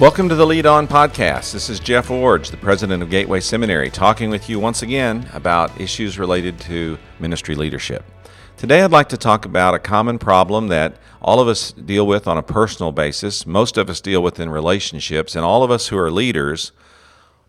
Welcome 0.00 0.28
to 0.30 0.34
the 0.34 0.46
Lead 0.46 0.64
On 0.66 0.88
Podcast. 0.88 1.52
This 1.52 1.68
is 1.68 1.78
Jeff 1.78 2.08
Iorg, 2.08 2.50
the 2.50 2.56
president 2.56 3.02
of 3.02 3.10
Gateway 3.10 3.40
Seminary, 3.40 3.90
talking 3.90 4.30
with 4.30 4.48
you 4.48 4.58
once 4.58 4.82
again 4.82 5.28
about 5.34 5.80
issues 5.80 6.18
related 6.18 6.58
to 6.60 6.98
ministry 7.20 7.54
leadership. 7.54 8.02
Today, 8.56 8.82
I'd 8.82 8.90
like 8.90 9.10
to 9.10 9.18
talk 9.18 9.44
about 9.44 9.74
a 9.74 9.78
common 9.78 10.18
problem 10.18 10.68
that 10.68 10.96
all 11.20 11.40
of 11.40 11.46
us 11.46 11.72
deal 11.72 12.06
with 12.06 12.26
on 12.26 12.38
a 12.38 12.42
personal 12.42 12.90
basis, 12.90 13.46
most 13.46 13.76
of 13.76 13.90
us 13.90 14.00
deal 14.00 14.22
with 14.22 14.40
in 14.40 14.48
relationships, 14.50 15.36
and 15.36 15.44
all 15.44 15.62
of 15.62 15.70
us 15.70 15.88
who 15.88 15.98
are 15.98 16.10
leaders 16.10 16.72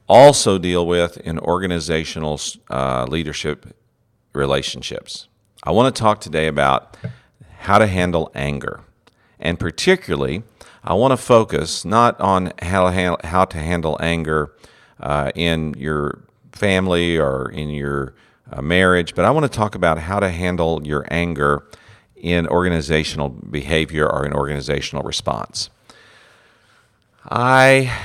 also 0.07 0.57
deal 0.57 0.85
with 0.85 1.17
in 1.17 1.39
organizational 1.39 2.39
uh, 2.69 3.05
leadership 3.05 3.73
relationships. 4.33 5.27
I 5.63 5.71
want 5.71 5.95
to 5.95 5.99
talk 5.99 6.19
today 6.19 6.47
about 6.47 6.97
how 7.59 7.77
to 7.77 7.87
handle 7.87 8.29
anger, 8.35 8.81
and 9.39 9.57
particularly, 9.57 10.43
I 10.83 10.93
want 10.95 11.11
to 11.11 11.17
focus 11.17 11.85
not 11.85 12.19
on 12.19 12.51
how 12.61 12.85
to 12.85 12.91
handle, 12.91 13.19
how 13.23 13.45
to 13.45 13.57
handle 13.57 13.97
anger 14.01 14.53
uh, 14.99 15.31
in 15.33 15.73
your 15.77 16.25
family 16.51 17.17
or 17.17 17.49
in 17.49 17.69
your 17.69 18.15
uh, 18.51 18.61
marriage, 18.61 19.15
but 19.15 19.23
I 19.23 19.31
want 19.31 19.45
to 19.45 19.57
talk 19.57 19.75
about 19.75 19.97
how 19.97 20.19
to 20.19 20.29
handle 20.29 20.81
your 20.85 21.05
anger 21.09 21.63
in 22.15 22.47
organizational 22.47 23.29
behavior 23.29 24.09
or 24.09 24.25
in 24.25 24.33
organizational 24.33 25.03
response. 25.03 25.69
I 27.29 27.97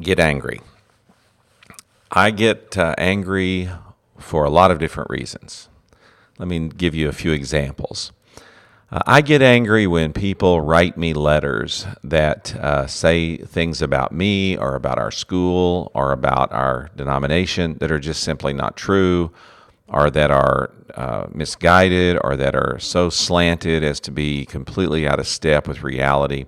get 0.00 0.18
angry. 0.18 0.60
I 2.10 2.30
get 2.32 2.76
uh, 2.76 2.94
angry 2.98 3.70
for 4.18 4.44
a 4.44 4.50
lot 4.50 4.70
of 4.70 4.78
different 4.78 5.10
reasons. 5.10 5.68
Let 6.38 6.48
me 6.48 6.68
give 6.68 6.94
you 6.94 7.08
a 7.08 7.12
few 7.12 7.32
examples. 7.32 8.12
Uh, 8.92 9.00
I 9.06 9.22
get 9.22 9.40
angry 9.40 9.86
when 9.86 10.12
people 10.12 10.60
write 10.60 10.98
me 10.98 11.14
letters 11.14 11.86
that 12.04 12.54
uh, 12.56 12.86
say 12.86 13.38
things 13.38 13.80
about 13.80 14.12
me 14.12 14.58
or 14.58 14.74
about 14.74 14.98
our 14.98 15.10
school 15.10 15.90
or 15.94 16.12
about 16.12 16.52
our 16.52 16.90
denomination 16.94 17.78
that 17.80 17.90
are 17.90 17.98
just 17.98 18.22
simply 18.22 18.52
not 18.52 18.76
true 18.76 19.32
or 19.88 20.10
that 20.10 20.30
are 20.30 20.72
uh, 20.94 21.26
misguided 21.32 22.18
or 22.22 22.36
that 22.36 22.54
are 22.54 22.78
so 22.78 23.08
slanted 23.08 23.82
as 23.82 23.98
to 24.00 24.10
be 24.10 24.44
completely 24.44 25.08
out 25.08 25.18
of 25.18 25.26
step 25.26 25.66
with 25.66 25.82
reality. 25.82 26.44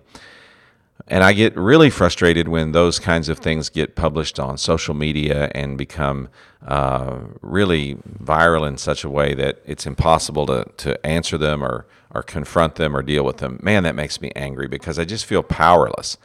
And 1.07 1.23
I 1.23 1.35
get 1.35 1.55
really 1.57 1.91
frustrated 1.91 2.49
when 2.49 2.73
those 2.73 2.99
kinds 2.99 3.29
of 3.29 3.39
things 3.39 3.69
get 3.69 3.95
published 3.95 4.41
on 4.41 4.57
social 4.57 4.95
media 4.95 5.51
and 5.55 5.77
become 5.77 6.29
uh, 6.67 7.19
really 7.43 7.97
viral 8.23 8.67
in 8.67 8.79
such 8.79 9.05
a 9.05 9.11
way 9.11 9.35
that 9.35 9.61
it's 9.67 9.87
impossible 9.87 10.47
to, 10.47 10.65
to 10.79 11.07
answer 11.07 11.37
them 11.37 11.63
or, 11.63 11.87
or 12.15 12.23
confront 12.23 12.77
them 12.77 12.97
or 12.97 13.03
deal 13.03 13.23
with 13.23 13.37
them. 13.37 13.61
Man, 13.63 13.83
that 13.83 13.95
makes 13.95 14.23
me 14.23 14.33
angry 14.35 14.67
because 14.67 14.99
I 14.99 15.05
just 15.05 15.27
feel 15.27 15.43
powerless. 15.43 16.17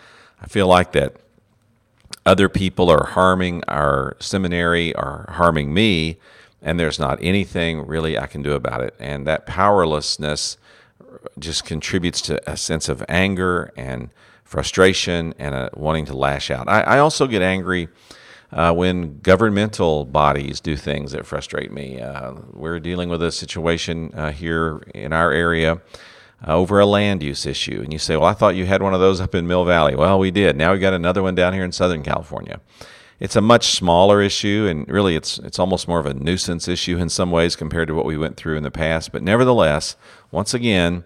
I 0.42 0.48
feel 0.48 0.68
like 0.68 0.94
that 0.94 1.18
other 2.26 2.48
people 2.48 2.90
are 2.90 3.08
harming 3.08 3.64
our 3.68 4.16
seminary 4.20 4.96
or 4.96 5.26
harming 5.30 5.74
me, 5.74 6.20
and 6.62 6.80
there's 6.80 7.00
not 7.00 7.18
anything 7.22 7.86
really 7.86 8.18
I 8.18 8.28
can 8.28 8.42
do 8.42 8.54
about 8.54 8.82
it. 8.82 8.96
And 8.98 9.28
that 9.28 9.46
powerlessness 9.46 10.58
just 11.38 11.66
contributes 11.66 12.22
to 12.22 12.50
a 12.50 12.56
sense 12.56 12.88
of 12.88 13.04
anger 13.10 13.74
and 13.76 14.10
frustration 14.50 15.32
and 15.38 15.54
a 15.54 15.70
wanting 15.76 16.06
to 16.06 16.18
lash 16.18 16.50
out. 16.50 16.68
I, 16.68 16.82
I 16.82 17.00
also 17.00 17.28
get 17.28 17.44
angry 17.44 17.88
uh, 18.52 18.74
when 18.74 19.20
governmental 19.20 20.06
bodies 20.06 20.60
do 20.60 20.76
things 20.76 21.12
that 21.12 21.28
frustrate 21.28 21.72
me. 21.72 22.02
Uh, 22.02 22.34
we're 22.52 22.80
dealing 22.80 23.10
with 23.10 23.22
a 23.22 23.32
situation 23.32 24.12
uh, 24.16 24.32
here 24.32 24.82
in 24.96 25.14
our 25.14 25.32
area 25.32 25.82
uh, 26.48 26.56
over 26.56 26.80
a 26.80 26.86
land 26.88 27.22
use 27.22 27.46
issue. 27.46 27.80
And 27.84 27.94
you 27.94 28.00
say, 28.00 28.16
well, 28.16 28.26
I 28.26 28.34
thought 28.34 28.56
you 28.56 28.66
had 28.66 28.82
one 28.82 28.96
of 28.96 29.00
those 29.00 29.22
up 29.22 29.36
in 29.36 29.46
Mill 29.46 29.66
Valley. 29.66 29.96
Well, 29.96 30.18
we 30.18 30.32
did. 30.32 30.56
Now 30.56 30.74
we 30.74 30.80
got 30.80 30.94
another 30.94 31.22
one 31.22 31.36
down 31.36 31.54
here 31.54 31.64
in 31.64 31.72
Southern 31.72 32.02
California. 32.02 32.60
It's 33.20 33.36
a 33.36 33.42
much 33.42 33.76
smaller 33.76 34.20
issue, 34.20 34.66
and 34.70 34.88
really, 34.88 35.18
it's 35.18 35.40
it's 35.40 35.60
almost 35.60 35.90
more 35.90 36.00
of 36.00 36.06
a 36.06 36.14
nuisance 36.14 36.70
issue 36.70 36.98
in 36.98 37.10
some 37.10 37.32
ways 37.32 37.58
compared 37.58 37.90
to 37.90 37.94
what 37.94 38.06
we 38.06 38.18
went 38.18 38.38
through 38.38 38.56
in 38.56 38.64
the 38.64 38.72
past. 38.72 39.12
But 39.12 39.24
nevertheless, 39.24 39.98
once 40.32 40.54
again, 40.54 41.04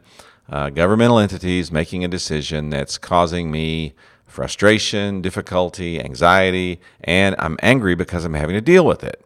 uh, 0.54 0.70
governmental 0.70 1.18
entities 1.18 1.72
making 1.72 2.06
a 2.06 2.08
decision 2.08 2.70
that's 2.70 3.00
causing 3.00 3.50
me 3.50 3.96
frustration, 4.28 5.20
difficulty, 5.20 6.00
anxiety, 6.00 6.80
and 7.04 7.36
I'm 7.40 7.58
angry 7.64 7.96
because 7.96 8.24
I'm 8.24 8.36
having 8.36 8.54
to 8.54 8.62
deal 8.62 8.86
with 8.86 9.04
it. 9.04 9.26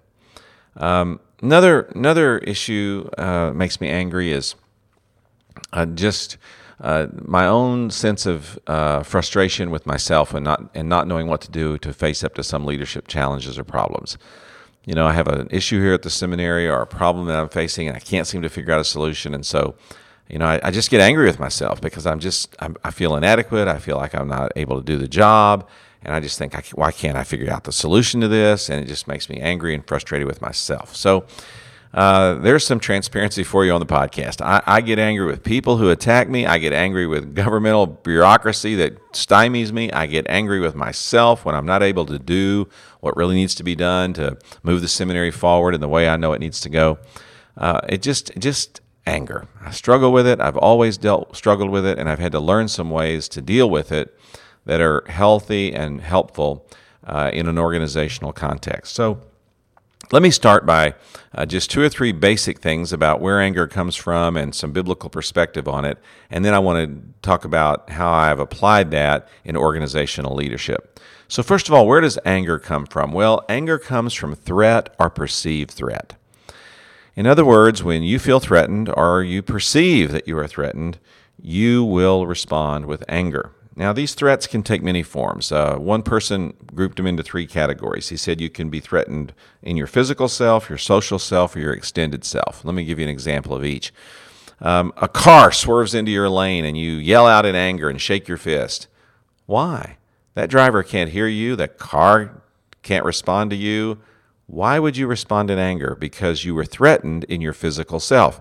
Um, 0.77 1.19
another 1.41 1.81
another 1.93 2.37
issue 2.37 3.09
uh, 3.17 3.51
makes 3.53 3.81
me 3.81 3.89
angry 3.89 4.31
is 4.31 4.55
uh, 5.73 5.85
just 5.85 6.37
uh, 6.79 7.07
my 7.11 7.45
own 7.45 7.89
sense 7.89 8.25
of 8.25 8.57
uh, 8.65 9.03
frustration 9.03 9.69
with 9.69 9.85
myself 9.85 10.33
and 10.33 10.45
not 10.45 10.69
and 10.73 10.87
not 10.87 11.07
knowing 11.09 11.27
what 11.27 11.41
to 11.41 11.51
do 11.51 11.77
to 11.79 11.91
face 11.91 12.23
up 12.23 12.35
to 12.35 12.43
some 12.43 12.63
leadership 12.63 13.05
challenges 13.09 13.59
or 13.59 13.65
problems. 13.65 14.17
You 14.85 14.95
know, 14.95 15.05
I 15.05 15.11
have 15.11 15.27
an 15.27 15.49
issue 15.51 15.81
here 15.81 15.93
at 15.93 16.03
the 16.03 16.09
seminary 16.09 16.69
or 16.69 16.81
a 16.81 16.87
problem 16.87 17.27
that 17.27 17.37
I'm 17.37 17.49
facing, 17.49 17.89
and 17.89 17.97
I 17.97 17.99
can't 17.99 18.25
seem 18.25 18.41
to 18.43 18.49
figure 18.49 18.73
out 18.73 18.79
a 18.79 18.85
solution, 18.85 19.33
and 19.33 19.45
so 19.45 19.75
you 20.29 20.37
know, 20.37 20.45
I, 20.45 20.59
I, 20.63 20.71
just 20.71 20.89
get 20.89 20.99
angry 20.99 21.25
with 21.25 21.39
myself 21.39 21.79
because 21.79 22.05
I'm 22.05 22.19
just, 22.19 22.55
I'm, 22.59 22.75
i 22.83 22.91
feel 22.91 23.15
inadequate. 23.15 23.67
I 23.67 23.79
feel 23.79 23.97
like 23.97 24.13
I'm 24.13 24.27
not 24.27 24.51
able 24.55 24.77
to 24.77 24.83
do 24.83 24.97
the 24.97 25.07
job. 25.07 25.67
And 26.03 26.13
I 26.13 26.19
just 26.19 26.37
think, 26.37 26.55
I, 26.55 26.63
why 26.73 26.91
can't 26.91 27.17
I 27.17 27.23
figure 27.23 27.51
out 27.51 27.63
the 27.63 27.71
solution 27.71 28.21
to 28.21 28.27
this? 28.27 28.69
And 28.69 28.83
it 28.83 28.87
just 28.87 29.07
makes 29.07 29.29
me 29.29 29.39
angry 29.39 29.73
and 29.73 29.87
frustrated 29.87 30.27
with 30.27 30.41
myself. 30.41 30.95
So 30.95 31.25
uh, 31.93 32.35
there's 32.35 32.65
some 32.65 32.79
transparency 32.79 33.43
for 33.43 33.65
you 33.65 33.71
on 33.71 33.79
the 33.79 33.85
podcast. 33.85 34.41
I, 34.41 34.61
I 34.65 34.81
get 34.81 34.99
angry 34.99 35.25
with 35.25 35.43
people 35.43 35.77
who 35.77 35.89
attack 35.89 36.29
me. 36.29 36.45
I 36.45 36.57
get 36.57 36.73
angry 36.73 37.07
with 37.07 37.33
governmental 37.33 37.87
bureaucracy 37.87 38.75
that 38.75 39.13
stymies 39.13 39.71
me. 39.71 39.91
I 39.91 40.05
get 40.05 40.27
angry 40.29 40.59
with 40.59 40.75
myself 40.75 41.45
when 41.45 41.55
I'm 41.55 41.65
not 41.65 41.83
able 41.83 42.05
to 42.05 42.19
do 42.19 42.67
what 42.99 43.15
really 43.15 43.35
needs 43.35 43.55
to 43.55 43.63
be 43.63 43.75
done 43.75 44.13
to 44.13 44.37
move 44.63 44.81
the 44.81 44.87
seminary 44.87 45.31
forward 45.31 45.73
in 45.73 45.81
the 45.81 45.87
way 45.87 46.09
I 46.09 46.17
know 46.17 46.33
it 46.33 46.39
needs 46.39 46.59
to 46.61 46.69
go. 46.69 46.99
Uh, 47.55 47.81
it 47.87 48.01
just, 48.01 48.31
just, 48.37 48.81
anger. 49.07 49.47
I 49.63 49.71
struggle 49.71 50.11
with 50.11 50.27
it. 50.27 50.39
I've 50.39 50.57
always 50.57 50.97
dealt 50.97 51.35
struggled 51.35 51.69
with 51.69 51.85
it, 51.85 51.97
and 51.97 52.09
I've 52.09 52.19
had 52.19 52.33
to 52.33 52.39
learn 52.39 52.67
some 52.67 52.91
ways 52.91 53.27
to 53.29 53.41
deal 53.41 53.69
with 53.69 53.91
it 53.91 54.17
that 54.65 54.81
are 54.81 55.03
healthy 55.07 55.73
and 55.73 56.01
helpful 56.01 56.67
uh, 57.05 57.31
in 57.33 57.47
an 57.47 57.57
organizational 57.57 58.33
context. 58.33 58.93
So. 58.93 59.21
Let 60.09 60.21
me 60.21 60.31
start 60.31 60.65
by 60.65 60.95
uh, 61.35 61.45
just 61.45 61.69
two 61.69 61.81
or 61.81 61.89
three 61.89 62.13
basic 62.13 62.59
things 62.59 62.93
about 62.93 63.19
where 63.19 63.41
anger 63.41 63.67
comes 63.67 63.97
from 63.97 64.37
and 64.37 64.55
some 64.55 64.71
biblical 64.71 65.09
perspective 65.09 65.67
on 65.67 65.83
it. 65.83 65.97
And 66.29 66.45
then 66.45 66.53
I 66.53 66.59
want 66.59 66.87
to 66.87 67.01
talk 67.21 67.43
about 67.43 67.89
how 67.89 68.09
I've 68.09 68.39
applied 68.39 68.91
that 68.91 69.27
in 69.43 69.57
organizational 69.57 70.33
leadership. 70.33 71.01
So, 71.27 71.43
first 71.43 71.67
of 71.67 71.73
all, 71.73 71.85
where 71.85 71.99
does 71.99 72.17
anger 72.23 72.57
come 72.57 72.85
from? 72.85 73.11
Well, 73.11 73.43
anger 73.49 73.77
comes 73.77 74.13
from 74.13 74.33
threat 74.33 74.95
or 74.97 75.09
perceived 75.09 75.71
threat. 75.71 76.16
In 77.17 77.25
other 77.25 77.43
words, 77.43 77.83
when 77.83 78.03
you 78.03 78.19
feel 78.19 78.39
threatened 78.39 78.93
or 78.95 79.23
you 79.23 79.41
perceive 79.41 80.11
that 80.11 80.27
you 80.27 80.37
are 80.37 80.47
threatened, 80.47 80.99
you 81.41 81.83
will 81.83 82.27
respond 82.27 82.85
with 82.85 83.03
anger. 83.09 83.53
Now, 83.75 83.91
these 83.91 84.13
threats 84.13 84.45
can 84.45 84.61
take 84.61 84.83
many 84.83 85.01
forms. 85.01 85.51
Uh, 85.51 85.77
one 85.77 86.03
person 86.03 86.53
grouped 86.75 86.97
them 86.97 87.07
into 87.07 87.23
three 87.23 87.47
categories. 87.47 88.09
He 88.09 88.17
said 88.17 88.39
you 88.39 88.51
can 88.51 88.69
be 88.69 88.79
threatened 88.79 89.33
in 89.63 89.77
your 89.77 89.87
physical 89.87 90.27
self, 90.27 90.69
your 90.69 90.77
social 90.77 91.17
self, 91.17 91.55
or 91.55 91.59
your 91.59 91.73
extended 91.73 92.23
self. 92.23 92.63
Let 92.63 92.75
me 92.75 92.85
give 92.85 92.99
you 92.99 93.05
an 93.05 93.11
example 93.11 93.55
of 93.55 93.65
each. 93.65 93.91
Um, 94.61 94.93
a 94.97 95.07
car 95.07 95.51
swerves 95.51 95.95
into 95.95 96.11
your 96.11 96.29
lane 96.29 96.65
and 96.65 96.77
you 96.77 96.91
yell 96.93 97.25
out 97.25 97.47
in 97.47 97.55
anger 97.55 97.89
and 97.89 97.99
shake 97.99 98.27
your 98.27 98.37
fist. 98.37 98.87
Why? 99.47 99.97
That 100.35 100.51
driver 100.51 100.83
can't 100.83 101.09
hear 101.09 101.27
you, 101.27 101.55
that 101.55 101.79
car 101.79 102.43
can't 102.83 103.05
respond 103.05 103.49
to 103.49 103.55
you. 103.55 103.97
Why 104.47 104.79
would 104.79 104.95
you 104.95 105.07
respond 105.07 105.51
in 105.51 105.59
anger? 105.59 105.95
Because 105.99 106.45
you 106.45 106.55
were 106.55 106.65
threatened 106.65 107.25
in 107.25 107.41
your 107.41 107.51
physical 107.51 107.99
self. 107.99 108.39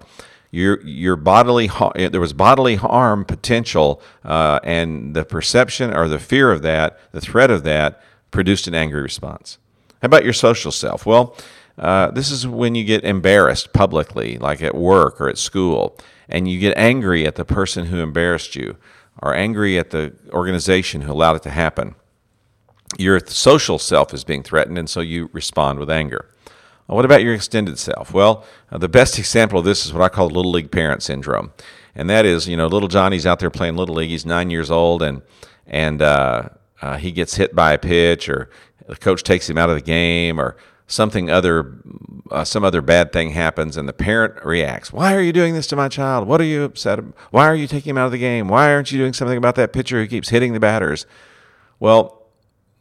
Your, 0.53 0.81
your 0.82 1.17
bodily 1.17 1.69
there 1.97 2.20
was 2.20 2.32
bodily 2.32 2.76
harm 2.76 3.25
potential, 3.25 4.00
uh, 4.25 4.61
and 4.62 5.14
the 5.14 5.25
perception 5.25 5.93
or 5.93 6.06
the 6.06 6.20
fear 6.20 6.53
of 6.53 6.62
that, 6.62 6.99
the 7.11 7.20
threat 7.20 7.50
of 7.50 7.64
that, 7.64 8.00
produced 8.31 8.69
an 8.69 8.75
angry 8.75 9.03
response. 9.03 9.58
How 10.00 10.06
about 10.06 10.25
your 10.25 10.32
social 10.32 10.70
self? 10.70 11.05
Well, 11.05 11.37
uh, 11.76 12.12
this 12.12 12.31
is 12.31 12.47
when 12.47 12.76
you 12.76 12.85
get 12.85 13.05
embarrassed 13.05 13.73
publicly, 13.73 14.38
like 14.38 14.62
at 14.62 14.76
work 14.76 15.20
or 15.20 15.29
at 15.29 15.38
school, 15.38 15.99
and 16.29 16.49
you 16.49 16.61
get 16.61 16.79
angry 16.79 17.26
at 17.26 17.35
the 17.35 17.44
person 17.44 17.87
who 17.87 17.99
embarrassed 17.99 18.55
you, 18.55 18.76
or 19.20 19.35
angry 19.35 19.76
at 19.79 19.91
the 19.91 20.14
organization 20.31 21.03
who 21.03 21.12
allowed 21.12 21.37
it 21.37 21.43
to 21.43 21.50
happen 21.50 21.97
your 22.98 23.20
social 23.26 23.78
self 23.78 24.14
is 24.14 24.25
being 24.25 24.43
threatened, 24.43 24.78
and 24.78 24.88
so 24.88 25.00
you 25.00 25.31
respond 25.32 25.78
with 25.78 25.90
anger. 25.90 26.26
What 26.87 27.04
about 27.04 27.22
your 27.22 27.34
extended 27.34 27.78
self? 27.78 28.12
Well, 28.12 28.44
uh, 28.70 28.78
the 28.78 28.88
best 28.88 29.19
example 29.19 29.58
of 29.58 29.64
this 29.64 29.84
is 29.84 29.93
what 29.93 30.02
I 30.02 30.08
call 30.08 30.28
little 30.28 30.52
league 30.52 30.70
parent 30.70 31.02
syndrome, 31.02 31.52
and 31.94 32.08
that 32.08 32.25
is, 32.25 32.46
you 32.46 32.56
know, 32.56 32.69
little 32.69 32.88
Johnny's 32.88 33.26
out 33.26 33.40
there 33.40 33.50
playing 33.50 33.76
little 33.76 33.96
league. 33.96 34.10
He's 34.10 34.25
nine 34.25 34.50
years 34.50 34.70
old, 34.70 35.02
and 35.02 35.22
and 35.66 36.00
uh, 36.00 36.50
uh, 36.81 36.96
he 36.98 37.10
gets 37.10 37.34
hit 37.34 37.56
by 37.56 37.72
a 37.72 37.78
pitch, 37.78 38.28
or 38.28 38.50
the 38.87 38.94
coach 38.94 39.25
takes 39.25 39.50
him 39.50 39.58
out 39.58 39.69
of 39.69 39.75
the 39.75 39.82
game, 39.82 40.38
or 40.38 40.56
something 40.87 41.28
other, 41.28 41.75
uh, 42.31 42.44
some 42.44 42.62
other 42.62 42.81
bad 42.81 43.12
thing 43.12 43.31
happens, 43.31 43.76
and 43.76 43.88
the 43.88 43.93
parent 43.93 44.44
reacts. 44.44 44.93
Why 44.93 45.12
are 45.14 45.20
you 45.20 45.32
doing 45.32 45.54
this 45.54 45.66
to 45.69 45.76
my 45.76 45.88
child? 45.88 46.28
What 46.28 46.40
are 46.40 46.44
you 46.44 46.62
upset? 46.62 47.00
About? 47.00 47.14
Why 47.32 47.46
are 47.48 47.56
you 47.56 47.66
taking 47.66 47.90
him 47.90 47.98
out 47.98 48.06
of 48.06 48.12
the 48.12 48.19
game? 48.19 48.46
Why 48.46 48.72
aren't 48.72 48.93
you 48.93 48.98
doing 48.98 49.12
something 49.12 49.37
about 49.37 49.56
that 49.56 49.72
pitcher 49.72 50.00
who 50.00 50.06
keeps 50.06 50.28
hitting 50.28 50.52
the 50.52 50.60
batters? 50.60 51.04
Well, 51.81 52.25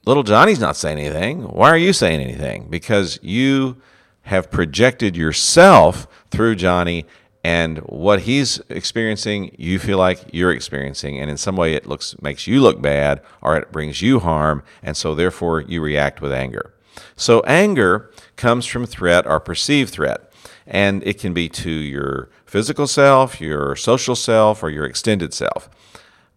little 0.06 0.24
Johnny's 0.24 0.60
not 0.60 0.76
saying 0.76 1.00
anything. 1.00 1.44
Why 1.44 1.70
are 1.70 1.78
you 1.78 1.94
saying 1.94 2.22
anything? 2.22 2.68
Because 2.70 3.20
you 3.22 3.78
have 4.24 4.50
projected 4.50 5.16
yourself 5.16 6.08
through 6.32 6.56
Johnny 6.56 7.06
and 7.46 7.78
what 7.80 8.22
he's 8.22 8.60
experiencing 8.70 9.56
you 9.56 9.78
feel 9.78 10.00
like 10.00 10.20
you're 10.34 10.52
experiencing 10.52 11.20
and 11.20 11.30
in 11.30 11.38
some 11.38 11.56
way 11.56 11.76
it 11.76 11.86
looks 11.86 12.20
makes 12.20 12.48
you 12.48 12.60
look 12.60 12.82
bad 12.82 13.22
or 13.40 13.56
it 13.56 13.72
brings 13.72 14.02
you 14.02 14.20
harm 14.20 14.64
and 14.82 14.98
so 14.98 15.14
therefore 15.14 15.62
you 15.62 15.80
react 15.80 16.22
with 16.22 16.34
anger 16.34 16.74
so 17.16 17.42
anger 17.42 18.10
comes 18.36 18.66
from 18.66 18.84
threat 18.84 19.28
or 19.28 19.40
perceived 19.40 19.94
threat 19.94 20.32
and 20.66 21.06
it 21.06 21.20
can 21.20 21.36
be 21.36 21.48
to 21.48 21.70
your 21.70 22.30
physical 22.48 22.88
self 22.88 23.40
your 23.40 23.76
social 23.76 24.16
self 24.16 24.64
or 24.64 24.72
your 24.72 24.86
extended 24.86 25.32
self 25.32 25.70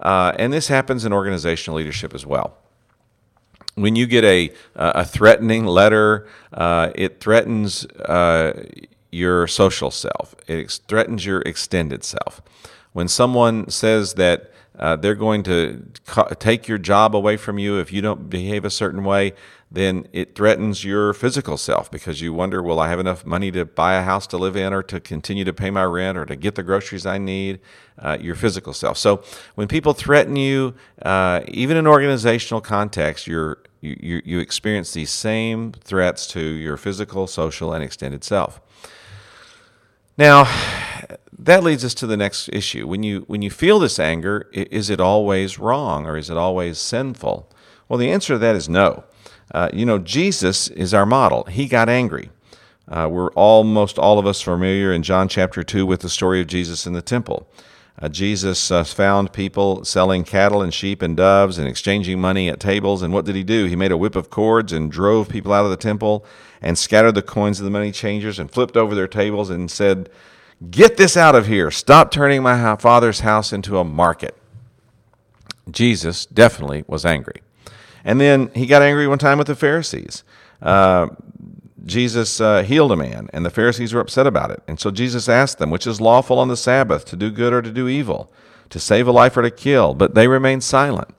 uh, 0.01 0.33
and 0.39 0.53
this 0.53 0.69
happens 0.69 1.07
in 1.07 1.13
organizational 1.13 1.79
leadership 1.79 2.15
as 2.15 2.27
well 2.27 2.59
when 3.81 3.97
you 3.97 4.07
get 4.07 4.25
a, 4.25 4.53
a 4.75 5.05
threatening 5.05 5.67
letter, 5.67 6.27
uh, 6.53 6.91
it 6.95 7.21
threatens 7.21 7.85
uh, 7.87 8.65
your 9.11 9.47
social 9.47 9.91
self, 9.91 10.35
it 10.47 10.81
threatens 10.89 11.25
your 11.25 11.41
extended 11.43 12.05
self. 12.05 12.43
When 12.93 13.09
someone 13.09 13.71
says 13.71 14.15
that 14.15 14.53
uh, 14.79 14.97
they're 14.97 15.15
going 15.15 15.43
to 15.43 15.85
ca- 16.07 16.29
take 16.39 16.69
your 16.69 16.79
job 16.79 17.17
away 17.17 17.37
from 17.37 17.59
you 17.59 17.79
if 17.79 17.93
you 17.93 18.01
don't 18.01 18.31
behave 18.31 18.65
a 18.65 18.71
certain 18.71 19.05
way, 19.05 19.33
then 19.71 20.09
it 20.13 20.35
threatens 20.35 20.83
your 20.83 21.13
physical 21.13 21.59
self 21.59 21.91
because 21.91 22.23
you 22.23 22.33
wonder, 22.33 22.63
will 22.63 22.81
I 22.81 22.89
have 22.89 22.99
enough 22.99 23.27
money 23.27 23.51
to 23.51 23.67
buy 23.67 23.95
a 23.95 24.03
house 24.03 24.27
to 24.29 24.39
live 24.39 24.57
in 24.57 24.73
or 24.73 24.83
to 24.85 24.99
continue 24.99 25.45
to 25.45 25.53
pay 25.53 25.71
my 25.71 25.85
rent 25.85 26.17
or 26.17 26.25
to 26.25 26.37
get 26.37 26.55
the 26.55 26.63
groceries 26.63 27.05
I 27.05 27.19
need? 27.19 27.61
Uh, 27.99 28.17
your 28.21 28.35
physical 28.35 28.73
self. 28.73 28.97
So 28.97 29.23
when 29.57 29.69
people 29.69 29.93
threaten 29.93 30.37
you, 30.37 30.75
uh, 31.03 31.43
even 31.49 31.77
in 31.77 31.87
organizational 31.87 32.61
context, 32.61 33.27
you're, 33.27 33.59
you, 33.81 34.23
you 34.25 34.39
experience 34.39 34.93
these 34.93 35.11
same 35.11 35.73
threats 35.73 36.27
to 36.29 36.41
your 36.41 36.77
physical, 36.77 37.27
social, 37.27 37.73
and 37.73 37.85
extended 37.85 38.25
self. 38.25 38.61
Now, 40.17 40.45
that 41.39 41.63
leads 41.63 41.85
us 41.85 41.95
to 41.95 42.07
the 42.07 42.17
next 42.17 42.49
issue. 42.53 42.87
When 42.87 43.03
you 43.05 43.25
when 43.29 43.43
you 43.43 43.51
feel 43.51 43.79
this 43.79 44.01
anger, 44.01 44.49
is 44.53 44.91
it 44.91 45.01
always 45.01 45.59
wrong 45.59 46.07
or 46.07 46.17
is 46.17 46.29
it 46.29 46.37
always 46.37 46.79
sinful? 46.79 47.49
Well, 47.89 47.99
the 47.99 48.11
answer 48.11 48.35
to 48.35 48.39
that 48.39 48.57
is 48.57 48.69
no. 48.69 49.05
Uh, 49.53 49.69
you 49.73 49.87
know, 49.87 49.99
Jesus 49.99 50.69
is 50.69 50.93
our 50.93 51.07
model. 51.07 51.45
He 51.45 51.67
got 51.67 51.89
angry. 51.89 52.31
Uh, 52.87 53.09
we're 53.11 53.31
almost 53.33 53.99
all 53.99 54.19
of 54.19 54.27
us 54.27 54.41
familiar 54.41 54.93
in 54.93 55.03
John 55.03 55.29
chapter 55.29 55.63
2 55.63 55.85
with 55.85 56.01
the 56.01 56.09
story 56.09 56.41
of 56.41 56.47
Jesus 56.47 56.87
in 56.87 56.95
the 56.95 57.03
temple. 57.03 57.47
Uh, 58.01 58.09
Jesus 58.09 58.71
uh, 58.71 58.85
found 58.85 59.33
people 59.33 59.85
selling 59.85 60.23
cattle 60.23 60.63
and 60.63 60.73
sheep 60.73 61.03
and 61.03 61.17
doves 61.17 61.59
and 61.59 61.67
exchanging 61.67 62.21
money 62.21 62.49
at 62.49 62.61
tables. 62.61 63.03
And 63.03 63.13
what 63.13 63.25
did 63.25 63.35
he 63.35 63.43
do? 63.43 63.67
He 63.67 63.75
made 63.75 63.91
a 63.91 63.97
whip 63.97 64.15
of 64.15 64.31
cords 64.31 64.73
and 64.73 64.91
drove 64.91 65.29
people 65.29 65.53
out 65.53 65.65
of 65.65 65.71
the 65.71 65.77
temple 65.77 66.25
and 66.63 66.79
scattered 66.79 67.17
the 67.17 67.23
coins 67.23 67.59
of 67.59 67.65
the 67.65 67.71
money 67.71 67.91
changers 67.91 68.39
and 68.39 68.51
flipped 68.51 68.77
over 68.77 68.95
their 68.95 69.09
tables 69.09 69.51
and 69.51 69.71
said, 69.71 70.09
Get 70.71 70.97
this 70.97 71.17
out 71.17 71.35
of 71.35 71.47
here. 71.47 71.71
Stop 71.71 72.11
turning 72.11 72.43
my 72.43 72.77
father's 72.77 73.21
house 73.21 73.53
into 73.53 73.79
a 73.79 73.85
market. 73.85 74.37
Jesus 75.71 76.25
definitely 76.27 76.85
was 76.87 77.05
angry. 77.05 77.43
And 78.09 78.19
then 78.19 78.51
he 78.55 78.65
got 78.65 78.81
angry 78.81 79.07
one 79.07 79.19
time 79.19 79.37
with 79.37 79.49
the 79.49 79.55
Pharisees. 79.55 80.25
Uh, 80.63 81.09
Jesus 81.85 82.41
uh, 82.41 82.63
healed 82.63 82.91
a 82.91 82.97
man, 82.97 83.29
and 83.35 83.45
the 83.45 83.51
Pharisees 83.51 83.93
were 83.93 84.01
upset 84.01 84.27
about 84.27 84.51
it. 84.51 84.63
And 84.67 84.81
so 84.81 84.91
Jesus 84.91 85.29
asked 85.29 85.59
them, 85.59 85.69
Which 85.69 85.87
is 85.87 86.01
lawful 86.01 86.39
on 86.39 86.49
the 86.49 86.57
Sabbath, 86.57 87.05
to 87.05 87.17
do 87.17 87.31
good 87.31 87.53
or 87.53 87.61
to 87.61 87.71
do 87.71 87.87
evil, 87.87 88.33
to 88.71 88.81
save 88.81 89.07
a 89.09 89.13
life 89.13 89.37
or 89.37 89.43
to 89.43 89.51
kill? 89.51 89.93
But 89.93 90.15
they 90.15 90.27
remained 90.27 90.65
silent. 90.65 91.15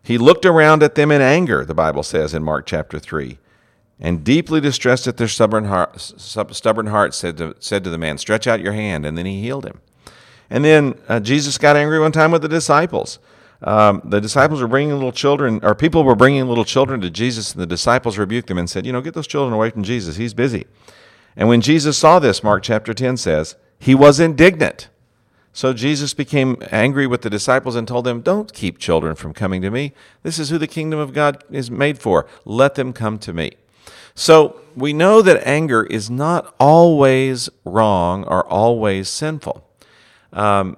He 0.00 0.16
looked 0.16 0.46
around 0.46 0.84
at 0.84 0.94
them 0.94 1.10
in 1.10 1.20
anger, 1.20 1.64
the 1.64 1.74
Bible 1.74 2.04
says 2.04 2.32
in 2.32 2.44
Mark 2.44 2.66
chapter 2.66 3.00
3, 3.00 3.36
and 3.98 4.22
deeply 4.22 4.60
distressed 4.60 5.08
at 5.08 5.16
their 5.16 5.26
stubborn 5.26 5.64
heart, 5.64 5.98
stubborn 5.98 6.86
heart 6.86 7.14
said, 7.14 7.36
to, 7.38 7.56
said 7.58 7.82
to 7.82 7.90
the 7.90 7.98
man, 7.98 8.16
Stretch 8.16 8.46
out 8.46 8.60
your 8.60 8.74
hand. 8.74 9.04
And 9.04 9.18
then 9.18 9.26
he 9.26 9.40
healed 9.40 9.66
him. 9.66 9.80
And 10.48 10.64
then 10.64 11.00
uh, 11.08 11.18
Jesus 11.18 11.58
got 11.58 11.74
angry 11.74 11.98
one 11.98 12.12
time 12.12 12.30
with 12.30 12.42
the 12.42 12.48
disciples 12.48 13.18
um, 13.62 14.02
the 14.04 14.20
disciples 14.20 14.60
were 14.60 14.68
bringing 14.68 14.94
little 14.94 15.12
children, 15.12 15.60
or 15.62 15.74
people 15.74 16.04
were 16.04 16.14
bringing 16.14 16.46
little 16.46 16.64
children 16.64 17.00
to 17.00 17.10
Jesus, 17.10 17.52
and 17.52 17.60
the 17.60 17.66
disciples 17.66 18.18
rebuked 18.18 18.48
them 18.48 18.58
and 18.58 18.70
said, 18.70 18.86
You 18.86 18.92
know, 18.92 19.00
get 19.00 19.14
those 19.14 19.26
children 19.26 19.52
away 19.52 19.70
from 19.70 19.82
Jesus. 19.82 20.16
He's 20.16 20.34
busy. 20.34 20.66
And 21.36 21.48
when 21.48 21.60
Jesus 21.60 21.96
saw 21.96 22.18
this, 22.18 22.42
Mark 22.42 22.62
chapter 22.62 22.94
10 22.94 23.16
says, 23.16 23.56
he 23.78 23.94
was 23.94 24.20
indignant. 24.20 24.88
So 25.52 25.72
Jesus 25.72 26.14
became 26.14 26.56
angry 26.70 27.06
with 27.06 27.22
the 27.22 27.30
disciples 27.30 27.74
and 27.74 27.86
told 27.86 28.04
them, 28.04 28.20
Don't 28.20 28.52
keep 28.52 28.78
children 28.78 29.14
from 29.14 29.32
coming 29.32 29.62
to 29.62 29.70
me. 29.70 29.92
This 30.22 30.38
is 30.38 30.50
who 30.50 30.58
the 30.58 30.66
kingdom 30.66 30.98
of 30.98 31.12
God 31.12 31.42
is 31.50 31.70
made 31.70 31.98
for. 31.98 32.26
Let 32.44 32.74
them 32.74 32.92
come 32.92 33.18
to 33.20 33.32
me. 33.32 33.52
So 34.14 34.60
we 34.76 34.92
know 34.92 35.22
that 35.22 35.46
anger 35.46 35.84
is 35.84 36.10
not 36.10 36.54
always 36.58 37.48
wrong 37.64 38.24
or 38.24 38.46
always 38.46 39.08
sinful. 39.08 39.64
Um, 40.32 40.76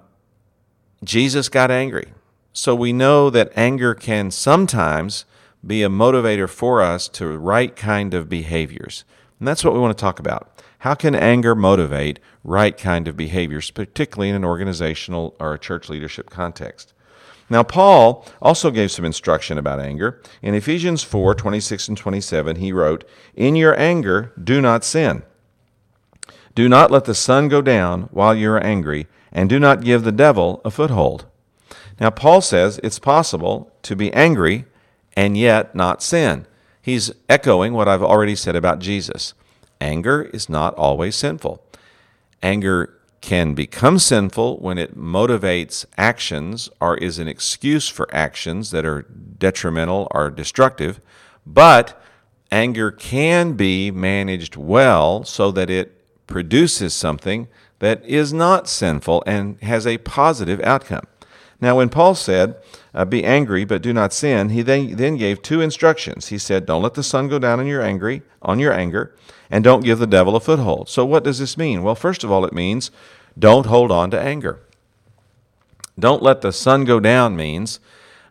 Jesus 1.03 1.49
got 1.49 1.71
angry. 1.71 2.13
So 2.53 2.75
we 2.75 2.93
know 2.93 3.31
that 3.31 3.53
anger 3.57 3.95
can 3.95 4.31
sometimes 4.31 5.25
be 5.65 5.83
a 5.83 5.89
motivator 5.89 6.49
for 6.49 6.83
us 6.83 7.07
to 7.09 7.27
right 7.39 7.75
kind 7.77 8.13
of 8.15 8.29
behaviors. 8.29 9.05
And 9.39 9.47
that's 9.47 9.65
what 9.65 9.75
we 9.75 9.81
want 9.81 9.97
to 9.97 10.01
talk 10.01 10.19
about. 10.19 10.51
How 10.79 10.95
can 10.95 11.15
anger 11.15 11.55
motivate 11.55 12.19
right 12.43 12.77
kind 12.77 13.07
of 13.07 13.17
behaviors, 13.17 13.71
particularly 13.71 14.31
in 14.31 14.37
an 14.37 14.45
organizational 14.45 15.37
or 15.39 15.55
a 15.55 15.59
church 15.59 15.89
leadership 15.89 16.31
context? 16.31 16.93
Now, 17.51 17.63
Paul 17.63 18.25
also 18.41 18.71
gave 18.71 18.91
some 18.91 19.05
instruction 19.05 19.59
about 19.59 19.81
anger. 19.81 20.23
In 20.41 20.55
Ephesians 20.55 21.03
4 21.03 21.35
26 21.35 21.89
and 21.89 21.99
27, 21.99 22.57
he 22.57 22.73
wrote, 22.73 23.05
In 23.35 23.57
your 23.57 23.79
anger, 23.79 24.33
do 24.43 24.61
not 24.61 24.85
sin. 24.85 25.25
Do 26.55 26.69
not 26.69 26.91
let 26.91 27.05
the 27.05 27.15
sun 27.15 27.49
go 27.49 27.61
down 27.61 28.03
while 28.13 28.35
you 28.35 28.51
are 28.53 28.65
angry, 28.65 29.07
and 29.33 29.49
do 29.49 29.59
not 29.59 29.85
give 29.85 30.05
the 30.05 30.13
devil 30.13 30.61
a 30.65 30.71
foothold. 30.71 31.27
Now, 32.01 32.11
Paul 32.11 32.41
says 32.41 32.81
it's 32.83 32.99
possible 32.99 33.71
to 33.83 33.95
be 33.95 34.13
angry 34.15 34.65
and 35.15 35.37
yet 35.37 35.75
not 35.75 36.03
sin. 36.03 36.47
He's 36.81 37.13
echoing 37.29 37.75
what 37.75 37.89
I've 37.89 38.03
already 38.03 38.35
said 38.35 38.57
about 38.57 38.79
Jesus. 38.79 39.35
Anger 39.81 40.23
is 40.23 40.49
not 40.49 40.75
always 40.75 41.15
sinful. 41.15 41.63
Anger 42.43 42.95
can 43.21 43.53
become 43.53 43.99
sinful 43.99 44.59
when 44.61 44.79
it 44.79 44.97
motivates 44.97 45.85
actions 45.99 46.71
or 46.81 46.97
is 46.97 47.19
an 47.19 47.29
excuse 47.29 47.87
for 47.87 48.09
actions 48.15 48.71
that 48.71 48.87
are 48.87 49.03
detrimental 49.03 50.09
or 50.13 50.31
destructive, 50.31 51.01
but 51.47 52.01
anger 52.51 52.91
can 52.91 53.53
be 53.53 53.91
managed 53.91 54.57
well 54.57 55.23
so 55.23 55.51
that 55.51 55.69
it 55.69 56.27
produces 56.27 56.95
something 56.95 57.47
that 57.81 58.03
is 58.07 58.33
not 58.33 58.69
sinful 58.69 59.23
and 59.27 59.61
has 59.61 59.87
a 59.87 59.99
positive 59.99 60.61
outcome. 60.63 61.07
Now, 61.61 61.77
when 61.77 61.91
Paul 61.91 62.15
said, 62.15 62.57
uh, 62.95 63.05
Be 63.05 63.25
angry, 63.25 63.65
but 63.65 63.83
do 63.83 63.93
not 63.93 64.13
sin, 64.13 64.51
he 64.51 64.63
then, 64.63 64.97
then 64.97 65.17
gave 65.17 65.43
two 65.43 65.61
instructions. 65.61 66.29
He 66.29 66.39
said, 66.39 66.67
Don't 66.67 66.83
let 66.83 66.95
the 66.95 67.03
sun 67.03 67.29
go 67.29 67.39
down 67.39 67.61
on 67.61 67.67
your, 67.67 67.83
angry, 67.83 68.23
on 68.41 68.59
your 68.59 68.73
anger, 68.73 69.15
and 69.51 69.63
don't 69.63 69.85
give 69.85 69.99
the 69.99 70.07
devil 70.07 70.37
a 70.37 70.41
foothold. 70.41 70.89
So, 70.89 71.05
what 71.05 71.25
does 71.25 71.39
this 71.39 71.59
mean? 71.59 71.83
Well, 71.83 71.95
first 71.95 72.25
of 72.25 72.31
all, 72.31 72.45
it 72.45 72.53
means 72.53 72.91
don't 73.39 73.67
hold 73.67 73.93
on 73.93 74.11
to 74.11 74.21
anger. 74.21 74.61
Don't 75.99 76.23
let 76.23 76.41
the 76.41 76.53
sun 76.53 76.85
go 76.85 76.99
down 76.99 77.37
means 77.37 77.79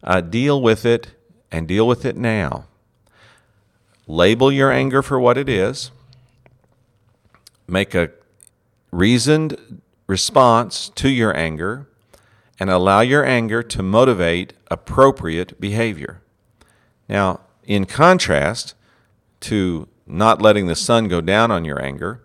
uh, 0.03 0.21
deal 0.21 0.61
with 0.61 0.85
it 0.85 1.11
and 1.51 1.67
deal 1.67 1.87
with 1.87 2.05
it 2.05 2.17
now. 2.17 2.65
Label 4.07 4.51
your 4.51 4.71
anger 4.71 5.03
for 5.03 5.19
what 5.19 5.37
it 5.37 5.47
is. 5.47 5.91
Make 7.67 7.93
a 7.93 8.09
reasoned 8.91 9.81
response 10.07 10.89
to 10.95 11.09
your 11.09 11.35
anger 11.37 11.87
and 12.59 12.69
allow 12.69 13.01
your 13.01 13.25
anger 13.25 13.63
to 13.63 13.81
motivate 13.81 14.53
appropriate 14.69 15.59
behavior. 15.59 16.21
Now, 17.07 17.41
in 17.63 17.85
contrast 17.85 18.75
to 19.41 19.87
not 20.05 20.41
letting 20.41 20.67
the 20.67 20.75
sun 20.75 21.07
go 21.07 21.21
down 21.21 21.51
on 21.51 21.63
your 21.63 21.81
anger, 21.81 22.23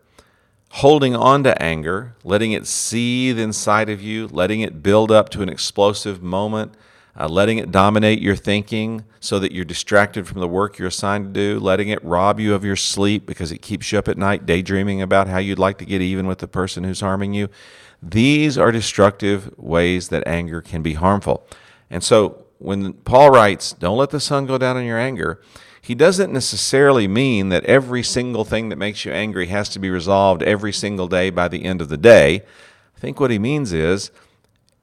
holding 0.70 1.14
on 1.14 1.44
to 1.44 1.62
anger, 1.62 2.16
letting 2.24 2.52
it 2.52 2.66
seethe 2.66 3.38
inside 3.38 3.88
of 3.88 4.02
you, 4.02 4.26
letting 4.26 4.60
it 4.60 4.82
build 4.82 5.12
up 5.12 5.28
to 5.28 5.42
an 5.42 5.48
explosive 5.48 6.22
moment, 6.22 6.74
uh, 7.18 7.28
letting 7.28 7.58
it 7.58 7.70
dominate 7.70 8.20
your 8.20 8.34
thinking 8.34 9.04
so 9.20 9.38
that 9.38 9.52
you're 9.52 9.64
distracted 9.64 10.26
from 10.26 10.40
the 10.40 10.48
work 10.48 10.78
you're 10.78 10.88
assigned 10.88 11.26
to 11.26 11.30
do, 11.30 11.60
letting 11.60 11.88
it 11.88 12.02
rob 12.04 12.40
you 12.40 12.54
of 12.54 12.64
your 12.64 12.74
sleep 12.74 13.24
because 13.24 13.52
it 13.52 13.62
keeps 13.62 13.92
you 13.92 13.98
up 13.98 14.08
at 14.08 14.18
night 14.18 14.46
daydreaming 14.46 15.00
about 15.00 15.28
how 15.28 15.38
you'd 15.38 15.58
like 15.58 15.78
to 15.78 15.84
get 15.84 16.02
even 16.02 16.26
with 16.26 16.38
the 16.38 16.48
person 16.48 16.82
who's 16.82 17.00
harming 17.00 17.32
you. 17.32 17.48
These 18.06 18.58
are 18.58 18.70
destructive 18.70 19.56
ways 19.56 20.08
that 20.08 20.26
anger 20.26 20.60
can 20.60 20.82
be 20.82 20.92
harmful. 20.92 21.46
And 21.88 22.04
so 22.04 22.44
when 22.58 22.92
Paul 22.92 23.30
writes, 23.30 23.72
Don't 23.72 23.96
let 23.96 24.10
the 24.10 24.20
sun 24.20 24.46
go 24.46 24.58
down 24.58 24.76
on 24.76 24.84
your 24.84 24.98
anger, 24.98 25.40
he 25.80 25.94
doesn't 25.94 26.32
necessarily 26.32 27.08
mean 27.08 27.48
that 27.48 27.64
every 27.64 28.02
single 28.02 28.44
thing 28.44 28.68
that 28.68 28.76
makes 28.76 29.04
you 29.04 29.12
angry 29.12 29.46
has 29.46 29.68
to 29.70 29.78
be 29.78 29.90
resolved 29.90 30.42
every 30.42 30.72
single 30.72 31.08
day 31.08 31.30
by 31.30 31.48
the 31.48 31.64
end 31.64 31.80
of 31.80 31.88
the 31.88 31.96
day. 31.96 32.42
I 32.96 33.00
think 33.00 33.20
what 33.20 33.30
he 33.30 33.38
means 33.38 33.72
is 33.72 34.10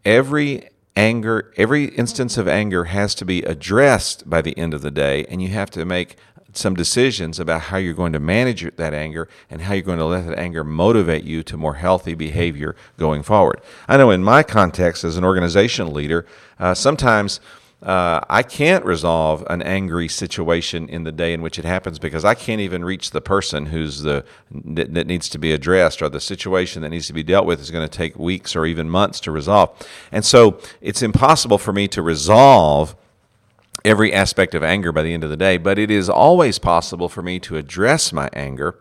every 0.06 0.70
anger, 0.96 1.52
every 1.58 1.86
instance 1.86 2.38
of 2.38 2.48
anger 2.48 2.86
has 2.86 3.16
to 3.16 3.26
be 3.26 3.42
addressed 3.44 4.30
by 4.30 4.42
the 4.42 4.58
end 4.58 4.74
of 4.74 4.82
the 4.82 4.92
day, 4.92 5.26
and 5.26 5.42
you 5.42 5.50
have 5.50 5.72
to 5.72 5.86
make 5.86 6.18
some 6.54 6.76
decisions 6.76 7.40
about 7.40 7.62
how 7.62 7.78
you're 7.78 7.94
going 7.94 8.14
to 8.14 8.20
manage 8.20 8.76
that 8.76 8.94
anger 8.94 9.28
and 9.50 9.62
how 9.62 9.74
you're 9.74 9.84
going 9.84 10.00
to 10.00 10.06
let 10.06 10.28
that 10.28 10.38
anger 10.38 10.64
motivate 10.64 11.24
you 11.24 11.44
to 11.44 11.58
more 11.58 11.76
healthy 11.76 12.14
behavior 12.14 12.76
going 12.98 13.24
forward. 13.24 13.62
I 13.88 13.98
know 13.98 14.12
in 14.12 14.24
my 14.24 14.44
context 14.44 15.04
as 15.04 15.18
an 15.18 15.24
organizational 15.24 15.92
leader, 15.92 16.26
uh, 16.60 16.74
sometimes 16.74 17.40
uh, 17.82 18.20
I 18.30 18.44
can't 18.44 18.86
resolve 18.86 19.44
an 19.50 19.64
angry 19.64 20.08
situation 20.08 20.88
in 20.88 21.04
the 21.04 21.12
day 21.12 21.34
in 21.34 21.42
which 21.42 21.58
it 21.58 21.66
happens 21.66 21.98
because 21.98 22.24
I 22.24 22.36
can't 22.36 22.62
even 22.62 22.86
reach 22.86 23.10
the 23.10 23.22
person 23.22 23.68
who's 23.68 24.02
the 24.02 24.24
that, 24.52 24.94
that 24.94 25.08
needs 25.08 25.30
to 25.30 25.40
be 25.40 25.52
addressed 25.52 26.02
or 26.04 26.10
the 26.10 26.20
situation 26.20 26.84
that 26.84 26.90
needs 26.90 27.08
to 27.08 27.14
be 27.14 27.24
dealt 27.24 27.48
with 27.48 27.60
is 27.60 27.72
going 27.72 27.88
to 27.88 27.98
take 27.98 28.20
weeks 28.20 28.56
or 28.56 28.68
even 28.68 28.88
months 28.88 29.20
to 29.22 29.32
resolve. 29.32 29.76
And 30.12 30.24
so 30.24 30.60
it's 30.80 31.02
impossible 31.02 31.58
for 31.58 31.74
me 31.74 31.88
to 31.88 32.04
resolve 32.04 32.96
every 33.84 34.14
aspect 34.14 34.54
of 34.56 34.64
anger 34.64 34.92
by 34.92 35.04
the 35.04 35.14
end 35.14 35.24
of 35.24 35.30
the 35.30 35.38
day, 35.38 35.58
but 35.58 35.80
it 35.80 35.90
is 35.92 36.10
always 36.10 36.60
possible 36.60 37.10
for 37.10 37.22
me 37.22 37.40
to 37.40 37.58
address 37.58 38.14
my 38.14 38.30
anger 38.34 38.80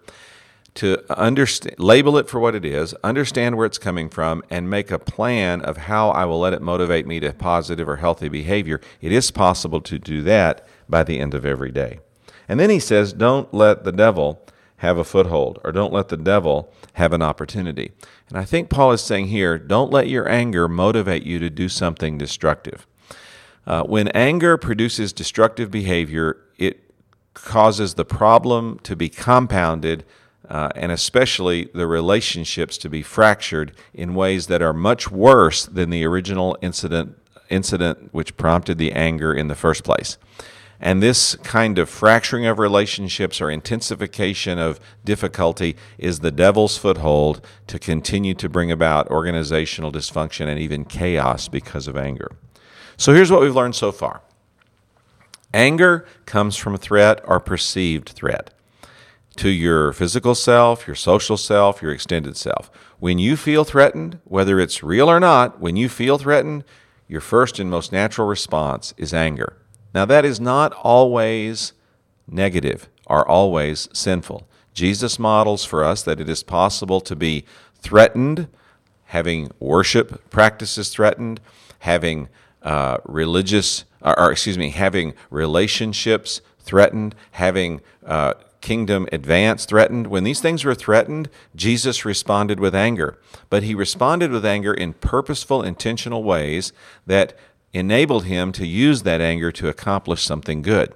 to 0.74 1.02
understand, 1.18 1.74
label 1.78 2.16
it 2.16 2.28
for 2.28 2.38
what 2.38 2.54
it 2.54 2.64
is, 2.64 2.94
understand 3.02 3.56
where 3.56 3.66
it's 3.66 3.78
coming 3.78 4.08
from, 4.08 4.42
and 4.50 4.70
make 4.70 4.90
a 4.90 4.98
plan 4.98 5.60
of 5.62 5.76
how 5.76 6.10
I 6.10 6.24
will 6.24 6.38
let 6.38 6.52
it 6.52 6.62
motivate 6.62 7.06
me 7.06 7.18
to 7.20 7.32
positive 7.32 7.88
or 7.88 7.96
healthy 7.96 8.28
behavior. 8.28 8.80
It 9.00 9.10
is 9.10 9.30
possible 9.30 9.80
to 9.80 9.98
do 9.98 10.22
that 10.22 10.66
by 10.88 11.02
the 11.02 11.18
end 11.18 11.34
of 11.34 11.44
every 11.44 11.72
day. 11.72 12.00
And 12.48 12.60
then 12.60 12.70
he 12.70 12.78
says, 12.78 13.12
don't 13.12 13.52
let 13.52 13.84
the 13.84 13.92
devil 13.92 14.46
have 14.76 14.96
a 14.96 15.04
foothold, 15.04 15.58
or 15.64 15.72
don't 15.72 15.92
let 15.92 16.08
the 16.08 16.16
devil 16.16 16.72
have 16.94 17.12
an 17.12 17.20
opportunity. 17.20 17.92
And 18.28 18.38
I 18.38 18.44
think 18.44 18.70
Paul 18.70 18.92
is 18.92 19.02
saying 19.02 19.26
here, 19.26 19.58
don't 19.58 19.90
let 19.90 20.08
your 20.08 20.28
anger 20.28 20.68
motivate 20.68 21.24
you 21.24 21.38
to 21.38 21.50
do 21.50 21.68
something 21.68 22.16
destructive. 22.16 22.86
Uh, 23.66 23.82
when 23.84 24.08
anger 24.08 24.56
produces 24.56 25.12
destructive 25.12 25.70
behavior, 25.70 26.38
it 26.58 26.80
causes 27.34 27.94
the 27.94 28.04
problem 28.04 28.78
to 28.80 28.96
be 28.96 29.08
compounded 29.08 30.04
uh, 30.48 30.68
and 30.74 30.90
especially 30.90 31.68
the 31.74 31.86
relationships 31.86 32.76
to 32.76 32.88
be 32.88 33.02
fractured 33.02 33.72
in 33.94 34.14
ways 34.14 34.48
that 34.48 34.60
are 34.60 34.72
much 34.72 35.10
worse 35.10 35.64
than 35.64 35.90
the 35.90 36.04
original 36.04 36.58
incident 36.60 37.16
incident 37.48 38.12
which 38.12 38.36
prompted 38.36 38.78
the 38.78 38.92
anger 38.92 39.34
in 39.34 39.48
the 39.48 39.56
first 39.56 39.82
place. 39.82 40.18
And 40.80 41.02
this 41.02 41.34
kind 41.36 41.78
of 41.78 41.90
fracturing 41.90 42.46
of 42.46 42.58
relationships 42.58 43.40
or 43.40 43.50
intensification 43.50 44.58
of 44.58 44.80
difficulty 45.04 45.76
is 45.98 46.20
the 46.20 46.30
devil's 46.30 46.78
foothold 46.78 47.44
to 47.66 47.78
continue 47.78 48.34
to 48.34 48.48
bring 48.48 48.70
about 48.70 49.10
organizational 49.10 49.92
dysfunction 49.92 50.46
and 50.46 50.58
even 50.58 50.84
chaos 50.84 51.48
because 51.48 51.86
of 51.86 51.96
anger. 51.96 52.30
So 53.00 53.14
here's 53.14 53.32
what 53.32 53.40
we've 53.40 53.56
learned 53.56 53.74
so 53.74 53.92
far 53.92 54.20
anger 55.54 56.06
comes 56.26 56.58
from 56.58 56.76
threat 56.76 57.22
or 57.24 57.40
perceived 57.40 58.10
threat 58.10 58.52
to 59.36 59.48
your 59.48 59.94
physical 59.94 60.34
self, 60.34 60.86
your 60.86 60.94
social 60.94 61.38
self, 61.38 61.80
your 61.80 61.92
extended 61.92 62.36
self. 62.36 62.70
When 62.98 63.18
you 63.18 63.38
feel 63.38 63.64
threatened, 63.64 64.18
whether 64.24 64.60
it's 64.60 64.82
real 64.82 65.10
or 65.10 65.18
not, 65.18 65.60
when 65.60 65.76
you 65.76 65.88
feel 65.88 66.18
threatened, 66.18 66.62
your 67.08 67.22
first 67.22 67.58
and 67.58 67.70
most 67.70 67.90
natural 67.90 68.28
response 68.28 68.92
is 68.98 69.14
anger. 69.14 69.56
Now, 69.94 70.04
that 70.04 70.26
is 70.26 70.38
not 70.38 70.74
always 70.74 71.72
negative 72.28 72.90
or 73.06 73.26
always 73.26 73.88
sinful. 73.94 74.46
Jesus 74.74 75.18
models 75.18 75.64
for 75.64 75.82
us 75.82 76.02
that 76.02 76.20
it 76.20 76.28
is 76.28 76.42
possible 76.42 77.00
to 77.00 77.16
be 77.16 77.46
threatened, 77.76 78.48
having 79.06 79.50
worship 79.58 80.28
practices 80.28 80.90
threatened, 80.90 81.40
having 81.78 82.28
uh, 82.62 82.98
religious, 83.04 83.84
or, 84.02 84.18
or, 84.18 84.32
excuse 84.32 84.58
me, 84.58 84.70
having 84.70 85.14
relationships 85.30 86.40
threatened, 86.58 87.14
having 87.32 87.80
uh, 88.06 88.34
kingdom 88.60 89.08
advance 89.12 89.64
threatened. 89.64 90.06
When 90.06 90.24
these 90.24 90.40
things 90.40 90.64
were 90.64 90.74
threatened, 90.74 91.28
Jesus 91.56 92.04
responded 92.04 92.60
with 92.60 92.74
anger. 92.74 93.18
But 93.48 93.62
he 93.62 93.74
responded 93.74 94.30
with 94.30 94.44
anger 94.44 94.74
in 94.74 94.92
purposeful, 94.94 95.62
intentional 95.62 96.22
ways 96.22 96.72
that 97.06 97.36
enabled 97.72 98.24
him 98.24 98.52
to 98.52 98.66
use 98.66 99.02
that 99.02 99.20
anger 99.20 99.52
to 99.52 99.68
accomplish 99.68 100.24
something 100.24 100.62
good. 100.62 100.94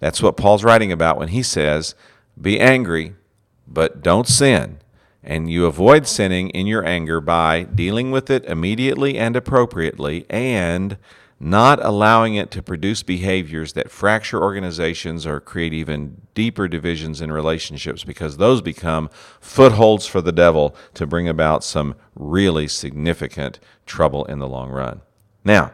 That's 0.00 0.22
what 0.22 0.36
Paul's 0.36 0.64
writing 0.64 0.92
about 0.92 1.18
when 1.18 1.28
he 1.28 1.42
says, 1.42 1.94
Be 2.40 2.60
angry, 2.60 3.14
but 3.66 4.02
don't 4.02 4.28
sin. 4.28 4.78
And 5.26 5.50
you 5.50 5.64
avoid 5.64 6.06
sinning 6.06 6.50
in 6.50 6.66
your 6.66 6.84
anger 6.84 7.20
by 7.20 7.62
dealing 7.62 8.10
with 8.10 8.30
it 8.30 8.44
immediately 8.44 9.18
and 9.18 9.34
appropriately 9.34 10.26
and 10.28 10.98
not 11.40 11.84
allowing 11.84 12.34
it 12.34 12.50
to 12.50 12.62
produce 12.62 13.02
behaviors 13.02 13.72
that 13.72 13.90
fracture 13.90 14.40
organizations 14.40 15.26
or 15.26 15.40
create 15.40 15.72
even 15.72 16.20
deeper 16.34 16.68
divisions 16.68 17.20
in 17.20 17.32
relationships 17.32 18.04
because 18.04 18.36
those 18.36 18.62
become 18.62 19.10
footholds 19.40 20.06
for 20.06 20.20
the 20.20 20.32
devil 20.32 20.76
to 20.94 21.06
bring 21.06 21.28
about 21.28 21.64
some 21.64 21.94
really 22.14 22.68
significant 22.68 23.58
trouble 23.84 24.24
in 24.26 24.38
the 24.38 24.48
long 24.48 24.70
run. 24.70 25.00
Now, 25.44 25.72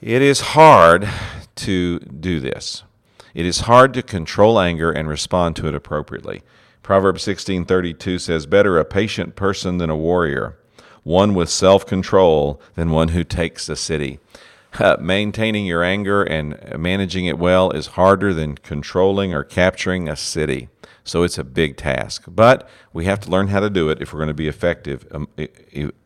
it 0.00 0.22
is 0.22 0.40
hard 0.40 1.08
to 1.56 1.98
do 1.98 2.40
this. 2.40 2.82
It 3.34 3.46
is 3.46 3.60
hard 3.60 3.94
to 3.94 4.02
control 4.02 4.60
anger 4.60 4.92
and 4.92 5.08
respond 5.08 5.56
to 5.56 5.68
it 5.68 5.74
appropriately. 5.74 6.42
Proverbs 6.82 7.22
16:32 7.22 8.18
says, 8.18 8.46
"Better 8.46 8.78
a 8.78 8.84
patient 8.84 9.36
person 9.36 9.78
than 9.78 9.90
a 9.90 9.96
warrior, 9.96 10.56
one 11.02 11.34
with 11.34 11.48
self-control 11.48 12.60
than 12.74 12.90
one 12.90 13.08
who 13.08 13.24
takes 13.24 13.68
a 13.68 13.76
city." 13.76 14.18
maintaining 14.98 15.66
your 15.66 15.82
anger 15.82 16.22
and 16.22 16.58
managing 16.78 17.26
it 17.26 17.38
well 17.38 17.70
is 17.70 17.88
harder 17.88 18.32
than 18.32 18.56
controlling 18.56 19.34
or 19.34 19.44
capturing 19.44 20.08
a 20.08 20.16
city. 20.16 20.68
So 21.04 21.22
it's 21.22 21.38
a 21.38 21.44
big 21.44 21.76
task. 21.76 22.24
But 22.28 22.68
we 22.92 23.04
have 23.04 23.20
to 23.20 23.30
learn 23.30 23.48
how 23.48 23.60
to 23.60 23.70
do 23.70 23.90
it 23.90 24.00
if 24.00 24.12
we're 24.12 24.20
going 24.20 24.28
to 24.28 24.34
be 24.34 24.48
effective 24.48 25.06
um, 25.10 25.28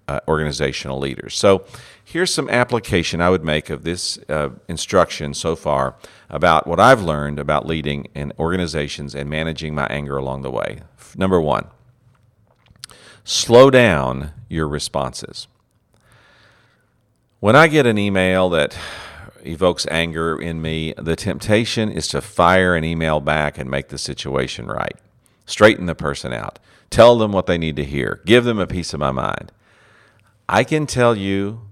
uh, 0.09 0.21
organizational 0.28 0.99
leaders. 0.99 1.35
So 1.37 1.64
here's 2.07 2.33
some 2.33 2.49
application 2.49 3.21
I 3.21 3.31
would 3.31 3.45
make 3.45 3.69
of 3.69 3.83
this 3.83 4.17
uh, 4.29 4.51
instruction 4.69 5.35
so 5.35 5.57
far 5.57 5.97
about 6.31 6.65
what 6.65 6.79
I've 6.79 7.03
learned 7.03 7.41
about 7.41 7.67
leading 7.67 8.07
in 8.15 8.33
organizations 8.39 9.13
and 9.13 9.29
managing 9.29 9.75
my 9.75 9.87
anger 9.89 10.17
along 10.17 10.43
the 10.43 10.51
way. 10.51 10.83
Number 11.17 11.41
one, 11.41 11.67
slow 13.25 13.71
down 13.71 14.33
your 14.49 14.69
responses. 14.69 15.49
When 17.41 17.57
I 17.57 17.67
get 17.67 17.87
an 17.87 17.99
email 17.99 18.49
that 18.51 18.79
evokes 19.45 19.85
anger 19.91 20.41
in 20.41 20.63
me, 20.63 20.95
the 20.97 21.17
temptation 21.17 21.91
is 21.91 22.07
to 22.09 22.21
fire 22.21 22.77
an 22.77 22.85
email 22.85 23.19
back 23.19 23.59
and 23.59 23.69
make 23.69 23.89
the 23.89 23.99
situation 23.99 24.67
right. 24.67 24.97
Straighten 25.45 25.87
the 25.87 25.95
person 25.97 26.33
out. 26.33 26.61
Tell 26.89 27.19
them 27.19 27.33
what 27.33 27.47
they 27.47 27.59
need 27.59 27.75
to 27.77 27.85
hear. 27.85 28.23
Give 28.25 28.45
them 28.45 28.61
a 28.61 28.67
piece 28.67 28.95
of 28.95 29.01
my 29.01 29.11
mind. 29.11 29.51
I 30.49 30.63
can 30.63 30.87
tell 30.87 31.17
you 31.17 31.65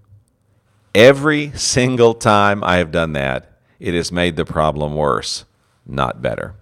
every 0.94 1.52
single 1.52 2.14
time 2.14 2.62
I 2.62 2.76
have 2.76 2.90
done 2.90 3.12
that, 3.14 3.58
it 3.80 3.94
has 3.94 4.12
made 4.12 4.36
the 4.36 4.44
problem 4.44 4.94
worse, 4.94 5.44
not 5.86 6.22
better. 6.22 6.54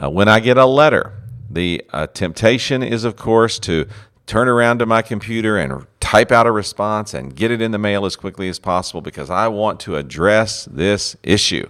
Uh, 0.00 0.08
when 0.08 0.28
I 0.28 0.40
get 0.40 0.56
a 0.56 0.66
letter, 0.66 1.14
the 1.50 1.84
uh, 1.92 2.06
temptation 2.06 2.82
is, 2.82 3.04
of 3.04 3.16
course, 3.16 3.58
to 3.60 3.86
turn 4.26 4.48
around 4.48 4.78
to 4.78 4.86
my 4.86 5.02
computer 5.02 5.58
and 5.58 5.86
type 5.98 6.30
out 6.30 6.46
a 6.46 6.52
response 6.52 7.12
and 7.12 7.34
get 7.34 7.50
it 7.50 7.60
in 7.60 7.72
the 7.72 7.78
mail 7.78 8.06
as 8.06 8.14
quickly 8.14 8.48
as 8.48 8.58
possible 8.58 9.00
because 9.00 9.28
I 9.28 9.48
want 9.48 9.80
to 9.80 9.96
address 9.96 10.66
this 10.66 11.16
issue. 11.22 11.68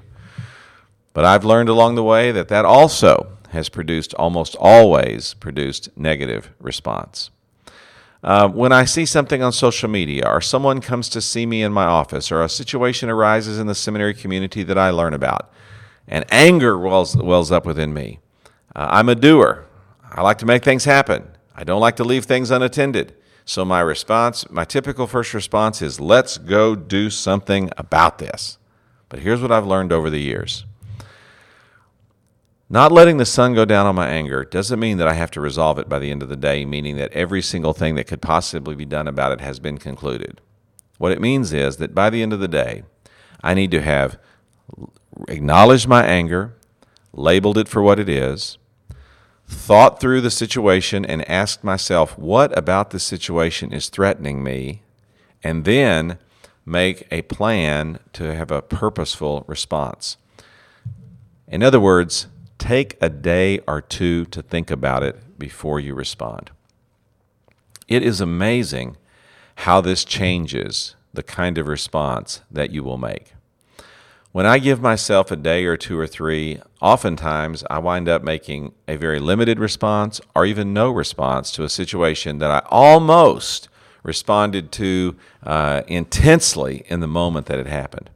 But 1.15 1.25
I've 1.25 1.45
learned 1.45 1.71
along 1.71 1.95
the 1.95 2.05
way 2.05 2.31
that 2.31 2.49
that 2.49 2.65
also 2.65 3.39
has 3.51 3.69
produced 3.69 4.15
almost 4.15 4.55
always 4.57 5.35
produced 5.35 5.89
negative 5.97 6.51
response. 6.61 7.31
Uh, 8.23 8.49
when 8.49 8.71
I 8.73 8.85
see 8.85 9.07
something 9.07 9.43
on 9.43 9.53
social 9.53 9.89
media, 9.89 10.27
or 10.27 10.41
someone 10.41 10.81
comes 10.81 11.09
to 11.11 11.21
see 11.21 11.47
me 11.47 11.63
in 11.63 11.73
my 11.73 11.87
office, 11.87 12.31
or 12.31 12.43
a 12.43 12.49
situation 12.49 13.09
arises 13.09 13.59
in 13.59 13.67
the 13.67 13.75
seminary 13.75 14.13
community 14.13 14.63
that 14.63 14.77
I 14.77 14.91
learn 14.91 15.15
about, 15.15 15.51
and 16.07 16.25
anger 16.31 16.79
wells, 16.79 17.17
wells 17.17 17.51
up 17.51 17.65
within 17.65 17.95
me, 17.95 18.21
uh, 18.77 18.89
I'm 18.91 19.09
a 19.09 19.15
doer. 19.15 19.67
I 20.11 20.23
like 20.23 20.39
to 20.39 20.47
make 20.47 20.65
things 20.65 20.85
happen. 20.85 21.29
I 21.55 21.65
don't 21.65 21.81
like 21.81 21.97
to 21.97 22.05
leave 22.05 22.25
things 22.25 22.51
unattended. 22.51 23.15
So 23.45 23.65
my 23.65 23.81
response, 23.81 24.49
my 24.51 24.65
typical 24.65 25.07
first 25.07 25.35
response 25.35 25.83
is 25.83 25.99
let's 25.99 26.39
go 26.39 26.75
do 26.77 27.11
something 27.11 27.71
about 27.77 28.19
this. 28.19 28.59
But 29.09 29.21
here's 29.21 29.41
what 29.41 29.51
I've 29.51 29.67
learned 29.67 29.93
over 29.93 30.11
the 30.11 30.21
years. 30.21 30.65
Not 32.73 32.93
letting 32.93 33.17
the 33.17 33.27
sun 33.27 33.55
go 33.55 33.65
down 33.65 33.87
on 33.87 33.97
my 33.97 34.09
anger 34.09 34.45
doesn't 34.45 34.79
mean 34.79 34.99
that 34.99 35.09
I 35.09 35.15
have 35.15 35.33
to 35.33 35.41
resolve 35.41 35.81
it 35.81 35.89
by 35.89 35.99
the 35.99 36.13
end 36.13 36.23
of 36.23 36.29
the 36.29 36.37
day, 36.37 36.65
meaning 36.65 36.97
that 36.99 37.13
every 37.13 37.43
single 37.43 37.73
thing 37.73 37.97
that 37.97 38.07
could 38.07 38.23
possibly 38.23 38.77
be 38.77 38.85
done 38.85 39.09
about 39.09 39.33
it 39.33 39.41
has 39.41 39.59
been 39.59 39.77
concluded. 39.77 40.41
What 40.97 41.11
it 41.11 41.21
means 41.21 41.53
is 41.53 41.79
that 41.79 41.97
by 41.97 42.11
the 42.11 42.23
end 42.23 42.33
of 42.33 42.39
the 42.39 42.47
day, 42.47 42.85
I 43.43 43.55
need 43.55 43.73
to 43.73 43.83
have 43.83 44.21
acknowledged 45.27 45.89
my 45.89 46.05
anger, 46.05 46.55
labeled 47.13 47.59
it 47.59 47.67
for 47.67 47.83
what 47.83 47.99
it 47.99 48.09
is, 48.09 48.57
thought 49.49 49.99
through 49.99 50.21
the 50.21 50.31
situation 50.31 51.05
and 51.05 51.29
asked 51.29 51.65
myself, 51.65 52.17
what 52.17 52.57
about 52.57 52.91
the 52.91 53.01
situation 53.01 53.73
is 53.73 53.89
threatening 53.89 54.45
me? 54.45 54.83
And 55.43 55.65
then 55.65 56.19
make 56.65 57.09
a 57.11 57.23
plan 57.23 57.99
to 58.13 58.33
have 58.33 58.53
a 58.53 58.63
purposeful 58.63 59.45
response. 59.49 60.19
In 61.49 61.65
other 61.65 61.81
words, 61.81 62.29
take 62.61 62.97
a 63.01 63.09
day 63.09 63.59
or 63.67 63.81
two 63.81 64.27
to 64.27 64.43
think 64.43 64.71
about 64.71 65.03
it 65.03 65.39
before 65.39 65.81
you 65.81 65.95
respond. 65.95 66.51
It 67.89 68.05
is 68.05 68.21
amazing 68.21 68.97
how 69.57 69.81
this 69.81 70.05
changes 70.05 70.95
the 71.13 71.25
kind 71.25 71.59
of 71.59 71.67
response 71.67 72.43
that 72.51 72.71
you 72.71 72.85
will 72.85 72.99
make. 72.99 73.33
When 74.33 74.47
I 74.47 74.59
give 74.59 74.81
myself 74.81 75.33
a 75.33 75.37
day 75.37 75.65
or 75.65 75.77
two 75.77 75.99
or 75.99 76.07
three, 76.07 76.61
oftentimes 76.81 77.65
I 77.69 77.81
wind 77.81 78.09
up 78.09 78.23
making 78.23 78.73
a 78.87 78.97
very 78.97 79.19
limited 79.19 79.59
response 79.59 80.21
or 80.37 80.47
even 80.47 80.73
no 80.73 80.91
response 80.91 81.51
to 81.53 81.65
a 81.65 81.69
situation 81.69 82.39
that 82.39 82.51
I 82.51 82.63
almost 82.69 83.69
responded 84.05 84.71
to 84.73 85.17
uh, 85.43 85.83
intensely 85.89 86.85
in 86.87 87.01
the 87.01 87.09
moment 87.09 87.47
that 87.47 87.59
it 87.59 87.67
happened. 87.67 88.11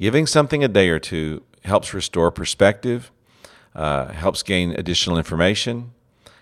Giving 0.00 0.26
something 0.26 0.64
a 0.64 0.68
day 0.68 0.88
or 0.88 0.98
two 0.98 1.44
helps 1.64 1.94
restore 1.94 2.32
perspective, 2.32 3.12
uh, 3.74 4.08
helps 4.08 4.42
gain 4.42 4.72
additional 4.72 5.18
information, 5.18 5.92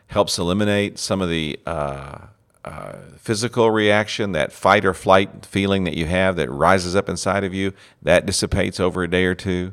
helps 0.09 0.39
eliminate 0.39 0.99
some 0.99 1.21
of 1.21 1.29
the 1.29 1.59
uh, 1.67 2.19
uh, 2.65 2.97
physical 3.17 3.71
reaction, 3.71 4.33
that 4.33 4.53
fight 4.53 4.85
or 4.85 4.93
flight 4.93 5.47
feeling 5.47 5.85
that 5.85 5.97
you 5.97 6.07
have 6.07 6.37
that 6.37 6.51
rises 6.51 6.97
up 6.97 7.09
inside 7.09 7.45
of 7.45 7.55
you, 7.55 7.73
that 8.03 8.27
dissipates 8.27 8.81
over 8.81 9.03
a 9.03 9.11
day 9.11 9.25
or 9.25 9.35
two. 9.35 9.73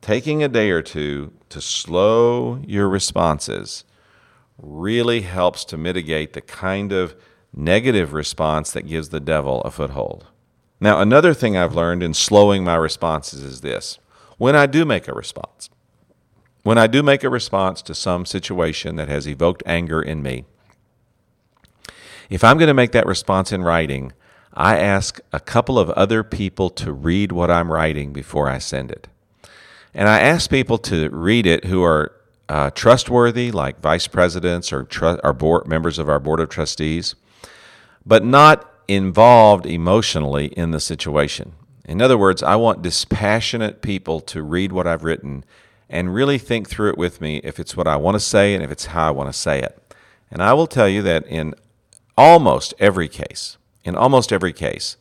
Taking 0.00 0.42
a 0.42 0.48
day 0.48 0.70
or 0.70 0.82
two 0.82 1.32
to 1.50 1.60
slow 1.60 2.60
your 2.66 2.88
responses 2.88 3.84
really 4.58 5.22
helps 5.22 5.64
to 5.66 5.76
mitigate 5.76 6.32
the 6.32 6.40
kind 6.40 6.92
of 6.92 7.14
negative 7.54 8.12
response 8.12 8.72
that 8.72 8.86
gives 8.86 9.08
the 9.08 9.20
devil 9.20 9.60
a 9.62 9.70
foothold. 9.70 10.26
Now, 10.80 11.00
another 11.00 11.34
thing 11.34 11.56
I've 11.56 11.74
learned 11.74 12.02
in 12.02 12.14
slowing 12.14 12.64
my 12.64 12.76
responses 12.76 13.42
is 13.42 13.60
this 13.60 13.98
when 14.38 14.56
I 14.56 14.66
do 14.66 14.84
make 14.84 15.08
a 15.08 15.12
response, 15.12 15.68
when 16.62 16.78
I 16.78 16.86
do 16.86 17.02
make 17.02 17.24
a 17.24 17.30
response 17.30 17.82
to 17.82 17.94
some 17.94 18.26
situation 18.26 18.96
that 18.96 19.08
has 19.08 19.26
evoked 19.26 19.62
anger 19.66 20.02
in 20.02 20.22
me, 20.22 20.44
if 22.28 22.44
I'm 22.44 22.58
going 22.58 22.68
to 22.68 22.74
make 22.74 22.92
that 22.92 23.06
response 23.06 23.50
in 23.50 23.62
writing, 23.62 24.12
I 24.52 24.78
ask 24.78 25.20
a 25.32 25.40
couple 25.40 25.78
of 25.78 25.90
other 25.90 26.22
people 26.22 26.70
to 26.70 26.92
read 26.92 27.32
what 27.32 27.50
I'm 27.50 27.72
writing 27.72 28.12
before 28.12 28.48
I 28.48 28.58
send 28.58 28.90
it. 28.90 29.08
And 29.94 30.08
I 30.08 30.20
ask 30.20 30.50
people 30.50 30.78
to 30.78 31.08
read 31.10 31.46
it 31.46 31.64
who 31.64 31.82
are 31.82 32.12
uh, 32.48 32.70
trustworthy, 32.70 33.50
like 33.50 33.80
vice 33.80 34.06
presidents 34.06 34.72
or, 34.72 34.84
tr- 34.84 35.20
or 35.22 35.32
board, 35.32 35.66
members 35.66 35.98
of 35.98 36.08
our 36.08 36.20
board 36.20 36.40
of 36.40 36.48
trustees, 36.48 37.14
but 38.04 38.24
not 38.24 38.68
involved 38.88 39.66
emotionally 39.66 40.46
in 40.46 40.72
the 40.72 40.80
situation. 40.80 41.52
In 41.84 42.02
other 42.02 42.18
words, 42.18 42.42
I 42.42 42.56
want 42.56 42.82
dispassionate 42.82 43.82
people 43.82 44.20
to 44.22 44.42
read 44.42 44.72
what 44.72 44.86
I've 44.86 45.04
written 45.04 45.44
and 45.90 46.14
really 46.14 46.38
think 46.38 46.68
through 46.68 46.88
it 46.88 46.96
with 46.96 47.20
me 47.20 47.40
if 47.42 47.58
it's 47.58 47.76
what 47.76 47.88
I 47.88 47.96
want 47.96 48.14
to 48.14 48.20
say 48.20 48.54
and 48.54 48.62
if 48.62 48.70
it's 48.70 48.86
how 48.86 49.08
I 49.08 49.10
want 49.10 49.28
to 49.28 49.38
say 49.38 49.60
it. 49.60 49.94
And 50.30 50.40
I 50.40 50.52
will 50.54 50.68
tell 50.68 50.88
you 50.88 51.02
that 51.02 51.26
in 51.26 51.54
almost 52.16 52.72
every 52.78 53.08
case, 53.08 53.58
in 53.84 53.96
almost 53.96 54.32
every 54.32 54.52
case, 54.52 54.96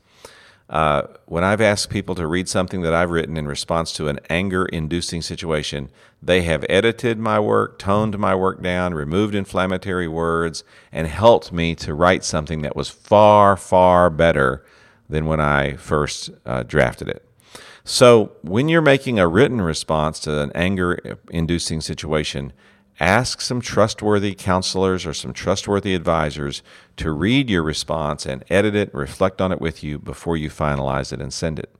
uh, 0.67 1.03
when 1.25 1.43
I've 1.43 1.61
asked 1.61 1.89
people 1.89 2.15
to 2.15 2.27
read 2.27 2.49
something 2.49 2.81
that 2.81 2.93
I've 2.93 3.11
written 3.11 3.37
in 3.37 3.47
response 3.47 3.91
to 3.93 4.07
an 4.07 4.19
anger 4.29 4.65
inducing 4.65 5.21
situation, 5.21 5.89
they 6.21 6.41
have 6.43 6.65
edited 6.69 7.17
my 7.19 7.39
work, 7.39 7.79
toned 7.79 8.17
my 8.17 8.35
work 8.35 8.61
down, 8.61 8.93
removed 8.93 9.35
inflammatory 9.35 10.07
words, 10.07 10.63
and 10.91 11.07
helped 11.07 11.51
me 11.51 11.75
to 11.75 11.93
write 11.93 12.23
something 12.23 12.61
that 12.63 12.75
was 12.75 12.89
far, 12.89 13.55
far 13.55 14.09
better 14.09 14.63
than 15.07 15.25
when 15.25 15.39
I 15.39 15.75
first 15.75 16.29
uh, 16.45 16.63
drafted 16.63 17.07
it. 17.09 17.28
So, 17.83 18.33
when 18.41 18.69
you're 18.69 18.81
making 18.81 19.19
a 19.19 19.27
written 19.27 19.61
response 19.61 20.19
to 20.21 20.41
an 20.41 20.51
anger 20.53 21.17
inducing 21.31 21.81
situation, 21.81 22.53
ask 22.99 23.41
some 23.41 23.61
trustworthy 23.61 24.35
counselors 24.35 25.05
or 25.05 25.13
some 25.13 25.33
trustworthy 25.33 25.95
advisors 25.95 26.61
to 26.97 27.11
read 27.11 27.49
your 27.49 27.63
response 27.63 28.25
and 28.25 28.43
edit 28.49 28.75
it, 28.75 28.93
reflect 28.93 29.41
on 29.41 29.51
it 29.51 29.61
with 29.61 29.83
you 29.83 29.97
before 29.97 30.35
you 30.35 30.49
finalize 30.49 31.13
it 31.13 31.21
and 31.21 31.33
send 31.33 31.59
it. 31.59 31.73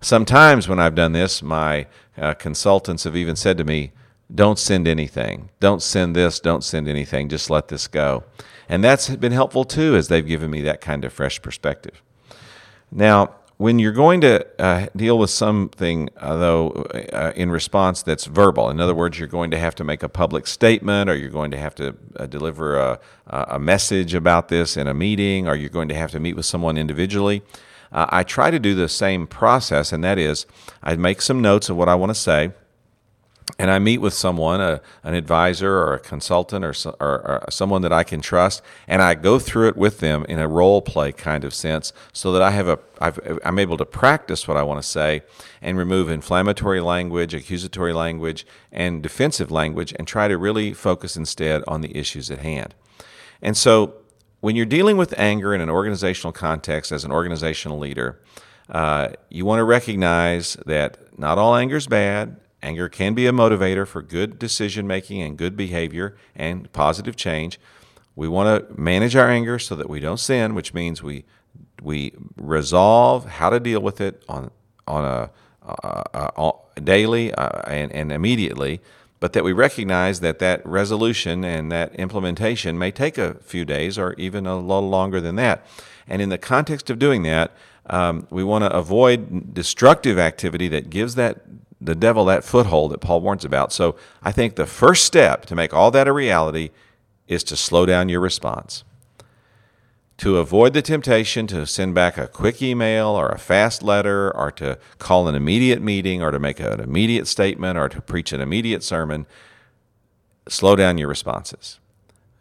Sometimes 0.00 0.68
when 0.68 0.78
I've 0.78 0.94
done 0.94 1.12
this, 1.12 1.42
my 1.42 1.86
uh, 2.16 2.34
consultants 2.34 3.04
have 3.04 3.16
even 3.16 3.36
said 3.36 3.58
to 3.58 3.64
me, 3.64 3.92
Don't 4.34 4.58
send 4.58 4.86
anything. 4.86 5.50
Don't 5.60 5.82
send 5.82 6.16
this. 6.16 6.40
Don't 6.40 6.64
send 6.64 6.88
anything. 6.88 7.28
Just 7.28 7.50
let 7.50 7.68
this 7.68 7.86
go. 7.86 8.24
And 8.68 8.84
that's 8.84 9.14
been 9.16 9.32
helpful 9.32 9.64
too, 9.64 9.96
as 9.96 10.08
they've 10.08 10.26
given 10.26 10.50
me 10.50 10.62
that 10.62 10.80
kind 10.80 11.04
of 11.04 11.12
fresh 11.12 11.42
perspective. 11.42 12.02
Now, 12.90 13.34
when 13.60 13.78
you're 13.78 13.92
going 13.92 14.22
to 14.22 14.46
uh, 14.58 14.86
deal 14.96 15.18
with 15.18 15.28
something, 15.28 16.08
uh, 16.16 16.34
though, 16.34 16.70
uh, 17.12 17.30
in 17.36 17.50
response 17.50 18.02
that's 18.02 18.24
verbal, 18.24 18.70
in 18.70 18.80
other 18.80 18.94
words, 18.94 19.18
you're 19.18 19.28
going 19.28 19.50
to 19.50 19.58
have 19.58 19.74
to 19.74 19.84
make 19.84 20.02
a 20.02 20.08
public 20.08 20.46
statement 20.46 21.10
or 21.10 21.14
you're 21.14 21.28
going 21.28 21.50
to 21.50 21.58
have 21.58 21.74
to 21.74 21.94
uh, 22.16 22.24
deliver 22.24 22.78
a, 22.78 22.98
a, 23.26 23.58
message 23.58 24.14
about 24.14 24.48
this 24.48 24.78
in 24.78 24.86
a 24.86 24.94
meeting 24.94 25.46
or 25.46 25.54
you're 25.54 25.68
going 25.68 25.90
to 25.90 25.94
have 25.94 26.10
to 26.10 26.18
meet 26.18 26.36
with 26.36 26.46
someone 26.46 26.78
individually, 26.78 27.42
uh, 27.92 28.06
I 28.08 28.22
try 28.22 28.50
to 28.50 28.58
do 28.58 28.74
the 28.74 28.88
same 28.88 29.26
process, 29.26 29.92
and 29.92 30.02
that 30.04 30.16
is 30.16 30.46
I 30.82 30.96
make 30.96 31.20
some 31.20 31.42
notes 31.42 31.68
of 31.68 31.76
what 31.76 31.90
I 31.90 31.96
want 31.96 32.08
to 32.08 32.14
say 32.14 32.52
and 33.58 33.70
I 33.70 33.78
meet 33.78 33.98
with 33.98 34.14
someone, 34.14 34.60
a, 34.60 34.80
an 35.02 35.14
advisor 35.14 35.72
or 35.72 35.94
a 35.94 35.98
consultant 35.98 36.64
or, 36.64 36.74
or, 37.00 37.42
or, 37.42 37.44
someone 37.50 37.82
that 37.82 37.92
I 37.92 38.04
can 38.04 38.20
trust, 38.20 38.62
and 38.86 39.00
I 39.00 39.14
go 39.14 39.38
through 39.38 39.68
it 39.68 39.76
with 39.76 40.00
them 40.00 40.24
in 40.28 40.38
a 40.38 40.48
role 40.48 40.82
play 40.82 41.12
kind 41.12 41.44
of 41.44 41.54
sense 41.54 41.92
so 42.12 42.32
that 42.32 42.42
I 42.42 42.50
have 42.50 42.68
a, 42.68 42.78
I've, 43.00 43.18
I'm 43.44 43.58
able 43.58 43.76
to 43.78 43.84
practice 43.84 44.46
what 44.46 44.56
I 44.56 44.62
want 44.62 44.82
to 44.82 44.88
say 44.88 45.22
and 45.62 45.78
remove 45.78 46.10
inflammatory 46.10 46.80
language, 46.80 47.34
accusatory 47.34 47.92
language, 47.92 48.46
and 48.70 49.02
defensive 49.02 49.50
language 49.50 49.94
and 49.98 50.06
try 50.06 50.28
to 50.28 50.36
really 50.36 50.72
focus 50.72 51.16
instead 51.16 51.62
on 51.66 51.80
the 51.80 51.96
issues 51.96 52.30
at 52.30 52.38
hand. 52.38 52.74
And 53.42 53.56
so 53.56 53.94
when 54.40 54.56
you're 54.56 54.66
dealing 54.66 54.96
with 54.96 55.18
anger 55.18 55.54
in 55.54 55.60
an 55.60 55.70
organizational 55.70 56.32
context 56.32 56.92
as 56.92 57.04
an 57.04 57.12
organizational 57.12 57.78
leader, 57.78 58.20
uh, 58.68 59.08
you 59.28 59.44
want 59.44 59.58
to 59.58 59.64
recognize 59.64 60.54
that 60.66 61.18
not 61.18 61.38
all 61.38 61.56
anger 61.56 61.76
is 61.76 61.86
bad 61.86 62.36
Anger 62.62 62.88
can 62.88 63.14
be 63.14 63.26
a 63.26 63.32
motivator 63.32 63.86
for 63.86 64.02
good 64.02 64.38
decision 64.38 64.86
making 64.86 65.22
and 65.22 65.36
good 65.36 65.56
behavior 65.56 66.16
and 66.34 66.70
positive 66.72 67.16
change. 67.16 67.58
We 68.14 68.28
want 68.28 68.68
to 68.68 68.80
manage 68.80 69.16
our 69.16 69.30
anger 69.30 69.58
so 69.58 69.74
that 69.76 69.88
we 69.88 70.00
don't 70.00 70.20
sin, 70.20 70.54
which 70.54 70.74
means 70.74 71.02
we 71.02 71.24
we 71.82 72.12
resolve 72.36 73.24
how 73.24 73.50
to 73.50 73.58
deal 73.58 73.80
with 73.80 74.00
it 74.00 74.22
on 74.28 74.50
on 74.86 75.04
a, 75.04 75.30
a, 75.62 76.30
a 76.36 76.80
daily 76.80 77.32
uh, 77.32 77.60
and, 77.66 77.92
and 77.92 78.12
immediately, 78.12 78.80
but 79.20 79.32
that 79.32 79.44
we 79.44 79.52
recognize 79.52 80.20
that 80.20 80.38
that 80.40 80.64
resolution 80.66 81.44
and 81.44 81.70
that 81.70 81.94
implementation 81.94 82.78
may 82.78 82.90
take 82.90 83.16
a 83.16 83.34
few 83.34 83.64
days 83.64 83.98
or 83.98 84.14
even 84.14 84.46
a 84.46 84.58
little 84.58 84.88
longer 84.88 85.20
than 85.20 85.36
that. 85.36 85.64
And 86.08 86.20
in 86.20 86.28
the 86.28 86.38
context 86.38 86.90
of 86.90 86.98
doing 86.98 87.22
that, 87.22 87.52
um, 87.86 88.26
we 88.30 88.42
want 88.42 88.64
to 88.64 88.72
avoid 88.72 89.54
destructive 89.54 90.18
activity 90.18 90.68
that 90.68 90.90
gives 90.90 91.14
that 91.14 91.40
the 91.80 91.94
devil 91.94 92.24
that 92.26 92.44
foothold 92.44 92.92
that 92.92 93.00
Paul 93.00 93.20
warns 93.20 93.44
about. 93.44 93.72
So 93.72 93.96
I 94.22 94.32
think 94.32 94.56
the 94.56 94.66
first 94.66 95.04
step 95.04 95.46
to 95.46 95.54
make 95.54 95.72
all 95.72 95.90
that 95.90 96.08
a 96.08 96.12
reality 96.12 96.70
is 97.26 97.42
to 97.44 97.56
slow 97.56 97.86
down 97.86 98.08
your 98.08 98.20
response. 98.20 98.84
To 100.18 100.36
avoid 100.36 100.74
the 100.74 100.82
temptation 100.82 101.46
to 101.46 101.66
send 101.66 101.94
back 101.94 102.18
a 102.18 102.26
quick 102.26 102.60
email 102.60 103.08
or 103.08 103.30
a 103.30 103.38
fast 103.38 103.82
letter 103.82 104.36
or 104.36 104.50
to 104.52 104.78
call 104.98 105.28
an 105.28 105.34
immediate 105.34 105.80
meeting 105.80 106.22
or 106.22 106.30
to 106.30 106.38
make 106.38 106.60
an 106.60 106.80
immediate 106.80 107.26
statement 107.26 107.78
or 107.78 107.88
to 107.88 108.02
preach 108.02 108.32
an 108.32 108.42
immediate 108.42 108.82
sermon, 108.82 109.26
slow 110.46 110.76
down 110.76 110.98
your 110.98 111.08
responses. 111.08 111.80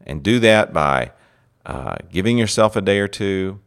And 0.05 0.21
do 0.21 0.39
that 0.39 0.73
by 0.73 1.13
uh, 1.65 1.97
giving 2.11 2.37
yourself 2.37 2.75
a 2.75 2.81
day 2.81 2.99
or 2.99 3.07
two, 3.07 3.59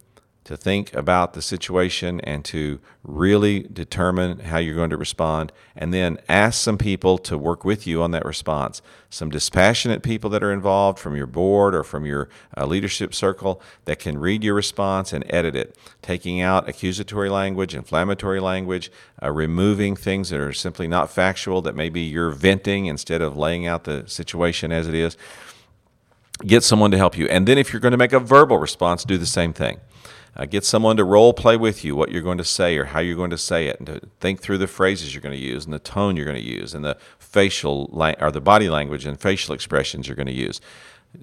to 0.45 0.57
think 0.57 0.93
about 0.95 1.35
the 1.35 1.43
situation 1.43 2.21
and 2.23 2.45
to 2.45 2.81
really 3.05 3.61
determine 3.61 4.41
how 4.41 4.59
you're 4.59 4.75
going 4.75 4.91
to 4.91 4.97
respond, 4.97 5.53
and 5.77 5.95
then 5.95 6.19
ask 6.29 6.61
some 6.61 6.77
people 6.77 7.17
to 7.19 7.39
work 7.39 7.65
with 7.65 7.87
you 7.87 8.03
on 8.03 8.11
that 8.11 8.25
response. 8.25 8.83
Some 9.09 9.31
dispassionate 9.31 10.03
people 10.03 10.31
that 10.31 10.43
are 10.43 10.53
involved 10.53 10.99
from 10.99 11.17
your 11.17 11.27
board 11.27 11.75
or 11.75 11.85
from 11.85 12.05
your 12.05 12.29
uh, 12.57 12.67
leadership 12.67 13.15
circle 13.15 13.63
that 13.85 14.01
can 14.01 14.19
read 14.19 14.43
your 14.43 14.55
response 14.55 15.13
and 15.13 15.25
edit 15.29 15.55
it, 15.55 15.77
taking 16.01 16.41
out 16.41 16.69
accusatory 16.69 17.29
language, 17.29 17.75
inflammatory 17.75 18.41
language, 18.41 18.91
uh, 19.23 19.31
removing 19.31 19.95
things 19.95 20.31
that 20.31 20.41
are 20.41 20.53
simply 20.53 20.89
not 20.89 21.11
factual 21.11 21.63
that 21.63 21.77
maybe 21.77 22.01
you're 22.01 22.31
venting 22.31 22.87
instead 22.87 23.23
of 23.23 23.37
laying 23.37 23.67
out 23.67 23.85
the 23.85 24.05
situation 24.09 24.73
as 24.73 24.89
it 24.89 24.95
is. 24.95 25.17
Get 26.45 26.65
someone 26.65 26.91
to 26.91 26.97
help 26.97 27.17
you. 27.17 27.27
And 27.29 27.47
then 27.47 27.59
if 27.59 27.73
you're 27.73 27.81
going 27.81 27.93
to 27.93 27.99
make 27.99 28.13
a 28.13 28.19
verbal 28.19 28.59
response, 28.59 29.05
do 29.05 29.19
the 29.19 29.27
same 29.27 29.53
thing. 29.53 29.79
Uh, 30.35 30.47
get 30.47 30.65
someone 30.65 30.97
to 30.97 31.05
role 31.05 31.35
play 31.35 31.57
with 31.59 31.85
you 31.85 31.95
what 31.95 32.11
you're 32.11 32.23
going 32.23 32.39
to 32.39 32.45
say 32.45 32.77
or 32.79 32.87
how 32.87 33.01
you're 33.01 33.17
going 33.17 33.31
to 33.31 33.37
say 33.39 33.67
it, 33.67 33.79
and 33.79 33.87
to 33.87 34.01
think 34.19 34.41
through 34.41 34.59
the 34.59 34.67
phrases 34.67 35.15
you're 35.15 35.21
going 35.21 35.39
to 35.39 35.45
use 35.45 35.65
and 35.65 35.75
the 35.75 35.79
tone 35.79 36.17
you're 36.17 36.25
going 36.25 36.43
to 36.43 36.43
use 36.43 36.73
and 36.73 36.85
the 36.85 36.97
facial 37.19 37.89
la- 37.93 38.15
or 38.19 38.31
the 38.31 38.41
body 38.41 38.71
language 38.71 39.05
and 39.05 39.21
facial 39.21 39.55
expressions 39.55 40.09
you're 40.09 40.17
going 40.17 40.27
to 40.27 40.33
use. 40.33 40.61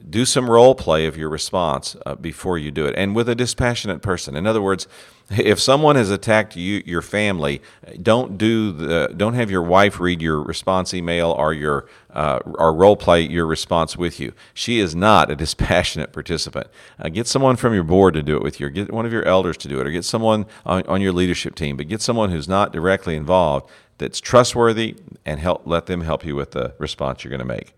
Do 0.10 0.23
some 0.23 0.49
role 0.49 0.75
play 0.75 1.08
of 1.08 1.17
your 1.17 1.30
response 1.30 1.95
uh, 2.06 2.13
before 2.15 2.58
you 2.58 2.69
do 2.69 2.86
it 2.86 2.93
and 2.95 3.15
with 3.15 3.28
a 3.28 3.36
dispassionate 3.36 4.02
person. 4.02 4.36
In 4.36 4.45
other 4.45 4.62
words 4.62 4.88
if 5.32 5.60
someone 5.60 5.95
has 5.95 6.12
attacked 6.12 6.56
you 6.56 6.84
your 6.86 7.02
family 7.02 7.62
don't 8.02 8.38
do 8.38 8.71
the 8.71 9.13
don't 9.15 9.34
have 9.34 9.49
your 9.49 9.63
wife 9.63 9.99
read 9.99 10.21
your 10.21 10.41
response 10.41 10.93
email 10.93 11.32
or 11.32 11.54
your 11.54 11.88
uh, 12.12 12.39
or 12.45 12.73
role 12.73 12.95
play 12.95 13.21
your 13.21 13.45
response 13.45 13.97
with 13.97 14.19
you. 14.19 14.34
She 14.54 14.80
is 14.80 14.95
not 14.95 15.32
a 15.32 15.36
dispassionate 15.45 16.13
participant. 16.13 16.67
Uh, 16.99 17.10
get 17.10 17.25
someone 17.25 17.56
from 17.56 17.73
your 17.73 17.84
board 17.84 18.13
to 18.13 18.21
do 18.21 18.36
it 18.36 18.43
with 18.43 18.60
you. 18.60 18.69
Get 18.69 18.91
one 18.91 19.06
of 19.06 19.13
your 19.13 19.25
elders 19.25 19.58
to 19.58 19.67
do 19.67 19.80
it 19.80 19.88
or 19.88 19.91
get 19.91 20.06
someone 20.06 20.45
on, 20.65 20.84
on 20.84 21.02
your 21.02 21.13
leadership 21.13 21.56
team 21.56 21.78
but 21.78 21.88
get 21.88 22.02
someone 22.02 22.30
who's 22.30 22.47
not 22.47 22.71
directly 22.71 23.15
involved 23.15 23.69
that's 23.97 24.19
trustworthy 24.19 24.95
and 25.25 25.39
help 25.39 25.63
let 25.65 25.88
them 25.88 26.02
help 26.02 26.23
you 26.25 26.36
with 26.36 26.52
the 26.52 26.73
response 26.78 27.23
you're 27.23 27.30
going 27.30 27.39
to 27.39 27.45
make 27.45 27.73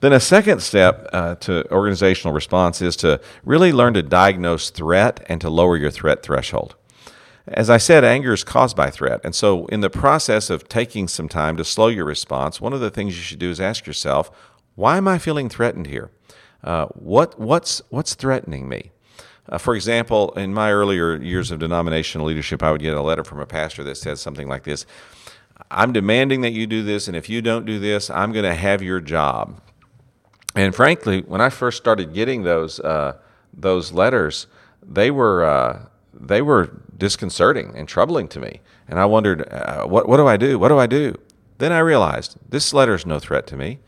then 0.00 0.12
a 0.12 0.20
second 0.20 0.60
step 0.60 1.08
uh, 1.12 1.34
to 1.36 1.70
organizational 1.72 2.32
response 2.32 2.80
is 2.80 2.96
to 2.96 3.20
really 3.44 3.72
learn 3.72 3.94
to 3.94 4.02
diagnose 4.02 4.70
threat 4.70 5.24
and 5.28 5.40
to 5.40 5.50
lower 5.50 5.76
your 5.76 5.90
threat 5.90 6.22
threshold. 6.22 6.76
As 7.48 7.70
I 7.70 7.78
said, 7.78 8.04
anger 8.04 8.32
is 8.32 8.44
caused 8.44 8.76
by 8.76 8.90
threat. 8.90 9.20
And 9.24 9.34
so, 9.34 9.66
in 9.66 9.80
the 9.80 9.90
process 9.90 10.50
of 10.50 10.68
taking 10.68 11.08
some 11.08 11.28
time 11.28 11.56
to 11.56 11.64
slow 11.64 11.88
your 11.88 12.04
response, 12.04 12.60
one 12.60 12.74
of 12.74 12.80
the 12.80 12.90
things 12.90 13.16
you 13.16 13.22
should 13.22 13.38
do 13.38 13.50
is 13.50 13.60
ask 13.60 13.86
yourself, 13.86 14.30
why 14.74 14.98
am 14.98 15.08
I 15.08 15.18
feeling 15.18 15.48
threatened 15.48 15.86
here? 15.86 16.10
Uh, 16.62 16.86
what, 16.88 17.40
what's, 17.40 17.80
what's 17.88 18.14
threatening 18.14 18.68
me? 18.68 18.92
Uh, 19.48 19.58
for 19.58 19.74
example, 19.74 20.30
in 20.32 20.52
my 20.52 20.70
earlier 20.70 21.16
years 21.16 21.50
of 21.50 21.58
denominational 21.58 22.26
leadership, 22.26 22.62
I 22.62 22.70
would 22.70 22.82
get 22.82 22.94
a 22.94 23.02
letter 23.02 23.24
from 23.24 23.40
a 23.40 23.46
pastor 23.46 23.82
that 23.84 23.96
said 23.96 24.18
something 24.18 24.46
like 24.46 24.64
this 24.64 24.84
I'm 25.70 25.92
demanding 25.92 26.42
that 26.42 26.52
you 26.52 26.66
do 26.66 26.82
this, 26.82 27.08
and 27.08 27.16
if 27.16 27.28
you 27.28 27.42
don't 27.42 27.64
do 27.64 27.78
this, 27.78 28.10
I'm 28.10 28.32
going 28.32 28.44
to 28.44 28.54
have 28.54 28.82
your 28.82 29.00
job. 29.00 29.60
And 30.58 30.74
frankly, 30.74 31.22
when 31.22 31.40
I 31.40 31.50
first 31.50 31.76
started 31.76 32.12
getting 32.12 32.42
those 32.42 32.80
uh, 32.80 33.18
those 33.54 33.92
letters, 33.92 34.48
they 34.82 35.08
were 35.08 35.44
uh, 35.44 35.86
they 36.12 36.42
were 36.42 36.80
disconcerting 36.96 37.74
and 37.76 37.86
troubling 37.86 38.26
to 38.26 38.40
me. 38.40 38.60
And 38.88 38.98
I 38.98 39.04
wondered, 39.04 39.48
uh, 39.52 39.84
what 39.84 40.08
what 40.08 40.16
do 40.16 40.26
I 40.26 40.36
do? 40.36 40.58
What 40.58 40.68
do 40.70 40.78
I 40.78 40.88
do? 40.88 41.14
Then 41.58 41.70
I 41.70 41.78
realized 41.78 42.38
this 42.48 42.74
letter 42.74 42.94
is 42.94 43.06
no 43.06 43.20
threat 43.20 43.46
to 43.46 43.56
me. 43.56 43.78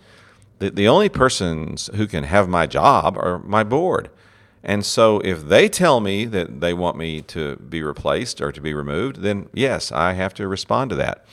The 0.60 0.70
the 0.70 0.86
only 0.86 1.08
persons 1.08 1.90
who 1.96 2.06
can 2.06 2.22
have 2.22 2.48
my 2.48 2.68
job 2.68 3.16
are 3.18 3.40
my 3.40 3.64
board. 3.64 4.08
And 4.62 4.86
so 4.86 5.18
if 5.24 5.42
they 5.48 5.68
tell 5.68 5.98
me 5.98 6.24
that 6.26 6.60
they 6.60 6.72
want 6.72 6.96
me 6.96 7.20
to 7.22 7.56
be 7.56 7.82
replaced 7.82 8.40
or 8.40 8.52
to 8.52 8.60
be 8.60 8.74
removed, 8.74 9.22
then 9.22 9.48
yes, 9.52 9.90
I 9.90 10.12
have 10.12 10.34
to 10.34 10.46
respond 10.46 10.90
to 10.90 10.96
that. 10.96 11.24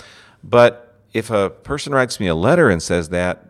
But 0.44 0.96
if 1.14 1.30
a 1.30 1.52
person 1.52 1.94
writes 1.94 2.20
me 2.20 2.26
a 2.26 2.36
letter 2.36 2.72
and 2.72 2.82
says 2.82 3.10
that, 3.10 3.47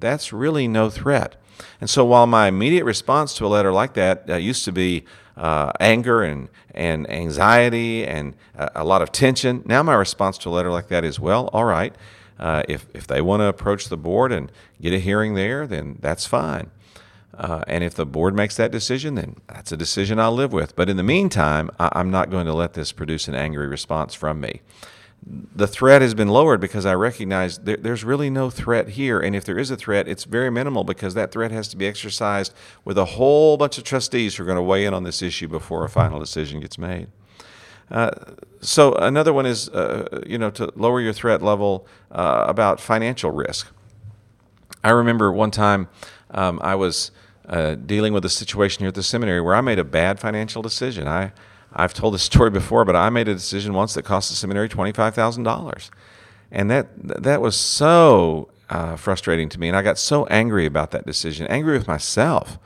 that's 0.00 0.32
really 0.32 0.66
no 0.66 0.90
threat. 0.90 1.36
And 1.80 1.88
so 1.88 2.04
while 2.04 2.26
my 2.26 2.48
immediate 2.48 2.84
response 2.84 3.34
to 3.34 3.46
a 3.46 3.48
letter 3.48 3.72
like 3.72 3.94
that 3.94 4.28
uh, 4.28 4.36
used 4.36 4.64
to 4.64 4.72
be 4.72 5.04
uh, 5.36 5.72
anger 5.78 6.22
and, 6.22 6.48
and 6.74 7.08
anxiety 7.10 8.06
and 8.06 8.34
uh, 8.58 8.68
a 8.74 8.84
lot 8.84 9.02
of 9.02 9.12
tension, 9.12 9.62
now 9.66 9.82
my 9.82 9.94
response 9.94 10.38
to 10.38 10.48
a 10.48 10.50
letter 10.50 10.70
like 10.70 10.88
that 10.88 11.04
is, 11.04 11.20
well, 11.20 11.48
all 11.52 11.64
right, 11.64 11.94
uh, 12.38 12.62
if, 12.68 12.86
if 12.94 13.06
they 13.06 13.20
want 13.20 13.40
to 13.40 13.46
approach 13.46 13.88
the 13.88 13.96
board 13.96 14.32
and 14.32 14.50
get 14.80 14.92
a 14.92 14.98
hearing 14.98 15.34
there, 15.34 15.66
then 15.66 15.98
that's 16.00 16.26
fine. 16.26 16.70
Uh, 17.36 17.62
and 17.66 17.84
if 17.84 17.94
the 17.94 18.06
board 18.06 18.34
makes 18.34 18.56
that 18.56 18.70
decision, 18.70 19.14
then 19.14 19.36
that's 19.46 19.72
a 19.72 19.76
decision 19.76 20.18
I'll 20.18 20.32
live 20.32 20.52
with. 20.52 20.76
But 20.76 20.90
in 20.90 20.96
the 20.96 21.02
meantime, 21.02 21.70
I, 21.78 21.90
I'm 21.92 22.10
not 22.10 22.30
going 22.30 22.46
to 22.46 22.52
let 22.52 22.74
this 22.74 22.92
produce 22.92 23.28
an 23.28 23.34
angry 23.34 23.66
response 23.66 24.14
from 24.14 24.40
me 24.40 24.62
the 25.22 25.66
threat 25.66 26.00
has 26.00 26.14
been 26.14 26.28
lowered 26.28 26.60
because 26.60 26.86
I 26.86 26.94
recognize 26.94 27.58
there, 27.58 27.76
there's 27.76 28.04
really 28.04 28.30
no 28.30 28.48
threat 28.48 28.90
here. 28.90 29.20
And 29.20 29.36
if 29.36 29.44
there 29.44 29.58
is 29.58 29.70
a 29.70 29.76
threat, 29.76 30.08
it's 30.08 30.24
very 30.24 30.50
minimal 30.50 30.82
because 30.82 31.14
that 31.14 31.30
threat 31.30 31.50
has 31.50 31.68
to 31.68 31.76
be 31.76 31.86
exercised 31.86 32.54
with 32.84 32.96
a 32.96 33.04
whole 33.04 33.56
bunch 33.56 33.76
of 33.76 33.84
trustees 33.84 34.36
who 34.36 34.42
are 34.42 34.46
going 34.46 34.56
to 34.56 34.62
weigh 34.62 34.84
in 34.86 34.94
on 34.94 35.04
this 35.04 35.20
issue 35.20 35.46
before 35.46 35.84
a 35.84 35.90
final 35.90 36.18
decision 36.18 36.60
gets 36.60 36.78
made. 36.78 37.08
Uh, 37.90 38.10
so 38.60 38.94
another 38.94 39.32
one 39.32 39.46
is, 39.46 39.68
uh, 39.70 40.22
you 40.26 40.38
know, 40.38 40.50
to 40.50 40.72
lower 40.76 41.00
your 41.00 41.12
threat 41.12 41.42
level 41.42 41.86
uh, 42.12 42.44
about 42.46 42.80
financial 42.80 43.30
risk. 43.30 43.68
I 44.82 44.90
remember 44.90 45.30
one 45.32 45.50
time 45.50 45.88
um, 46.30 46.60
I 46.62 46.74
was 46.76 47.10
uh, 47.48 47.74
dealing 47.74 48.12
with 48.12 48.24
a 48.24 48.30
situation 48.30 48.80
here 48.80 48.88
at 48.88 48.94
the 48.94 49.02
seminary 49.02 49.40
where 49.40 49.54
I 49.54 49.60
made 49.60 49.78
a 49.78 49.84
bad 49.84 50.20
financial 50.20 50.62
decision. 50.62 51.08
I 51.08 51.32
I've 51.72 51.94
told 51.94 52.14
this 52.14 52.22
story 52.22 52.50
before, 52.50 52.84
but 52.84 52.96
I 52.96 53.10
made 53.10 53.28
a 53.28 53.34
decision 53.34 53.74
once 53.74 53.94
that 53.94 54.02
cost 54.04 54.30
the 54.30 54.36
seminary 54.36 54.68
$25,000. 54.68 55.90
And 56.52 56.70
that, 56.70 56.88
that 57.22 57.40
was 57.40 57.56
so 57.56 58.48
uh, 58.68 58.96
frustrating 58.96 59.48
to 59.50 59.60
me. 59.60 59.68
And 59.68 59.76
I 59.76 59.82
got 59.82 59.98
so 59.98 60.26
angry 60.26 60.66
about 60.66 60.90
that 60.90 61.06
decision, 61.06 61.46
angry 61.46 61.78
with 61.78 61.86
myself. 61.86 62.58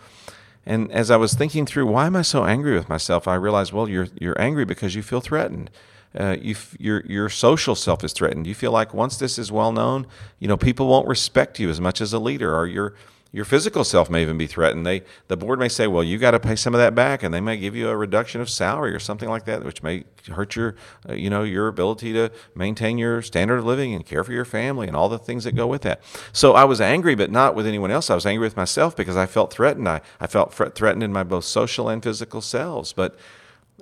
And 0.67 0.91
as 0.91 1.11
I 1.11 1.17
was 1.17 1.35
thinking 1.35 1.67
through, 1.67 1.87
why 1.87 2.07
am 2.07 2.17
I 2.17 2.23
so 2.23 2.45
angry 2.45 2.75
with 2.75 2.89
myself? 2.89 3.29
I 3.29 3.35
realized, 3.35 3.73
well, 3.73 3.89
you're, 3.89 4.09
you're 4.19 4.41
angry 4.41 4.65
because 4.65 4.95
you 4.95 5.03
feel 5.03 5.21
threatened. 5.21 5.71
Uh, 6.19 6.37
you 6.41 6.53
f- 6.53 6.77
your 6.79 7.01
your 7.07 7.29
social 7.29 7.75
self 7.75 8.05
is 8.05 8.13
threatened. 8.13 8.47
You 8.47 8.55
feel 8.55 8.71
like 8.71 8.95
once 8.95 9.17
this 9.17 9.37
is 9.37 9.51
well 9.51 9.73
known, 9.73 10.07
you 10.39 10.47
know 10.47 10.57
people 10.57 10.87
won't 10.87 11.09
respect 11.09 11.59
you 11.59 11.69
as 11.69 11.81
much 11.81 12.01
as 12.01 12.13
a 12.13 12.21
leader, 12.21 12.55
or 12.55 12.69
your 12.69 12.95
your 13.35 13.45
physical 13.45 13.83
self 13.83 14.09
may 14.09 14.23
even 14.23 14.39
be 14.39 14.47
threatened. 14.47 14.87
They 14.87 15.03
the 15.27 15.37
board 15.37 15.59
may 15.59 15.69
say, 15.69 15.89
"Well, 15.89 16.05
you 16.05 16.19
got 16.19 16.31
to 16.31 16.39
pay 16.39 16.55
some 16.55 16.73
of 16.73 16.79
that 16.79 16.95
back," 16.95 17.25
and 17.25 17.35
they 17.35 17.41
may 17.41 17.57
give 17.57 17.75
you 17.75 17.89
a 17.89 17.97
reduction 17.97 18.41
of 18.41 18.49
salary 18.49 18.95
or 18.95 19.01
something 19.01 19.29
like 19.29 19.45
that, 19.47 19.65
which 19.65 19.83
may 19.83 20.05
hurt 20.31 20.55
your 20.55 20.77
uh, 21.09 21.15
you 21.15 21.29
know 21.29 21.43
your 21.43 21.67
ability 21.67 22.13
to 22.13 22.31
maintain 22.55 22.97
your 22.97 23.23
standard 23.23 23.59
of 23.59 23.65
living 23.65 23.93
and 23.93 24.07
care 24.07 24.23
for 24.23 24.31
your 24.31 24.45
family 24.45 24.87
and 24.87 24.95
all 24.95 25.09
the 25.09 25.19
things 25.19 25.43
that 25.43 25.57
go 25.57 25.67
with 25.67 25.83
that. 25.83 26.01
So 26.33 26.53
I 26.53 26.63
was 26.63 26.81
angry, 26.81 27.17
but 27.17 27.33
not 27.33 27.57
with 27.57 27.67
anyone 27.67 27.91
else. 27.91 28.09
I 28.09 28.15
was 28.15 28.25
angry 28.25 28.47
with 28.47 28.57
myself 28.57 28.95
because 28.95 29.17
I 29.17 29.27
felt 29.27 29.53
threatened. 29.53 29.89
I 29.89 30.01
I 30.21 30.29
felt 30.29 30.55
threatened 30.55 31.03
in 31.03 31.13
my 31.13 31.25
both 31.25 31.45
social 31.45 31.89
and 31.89 32.05
physical 32.05 32.41
selves, 32.41 32.93
but 32.93 33.19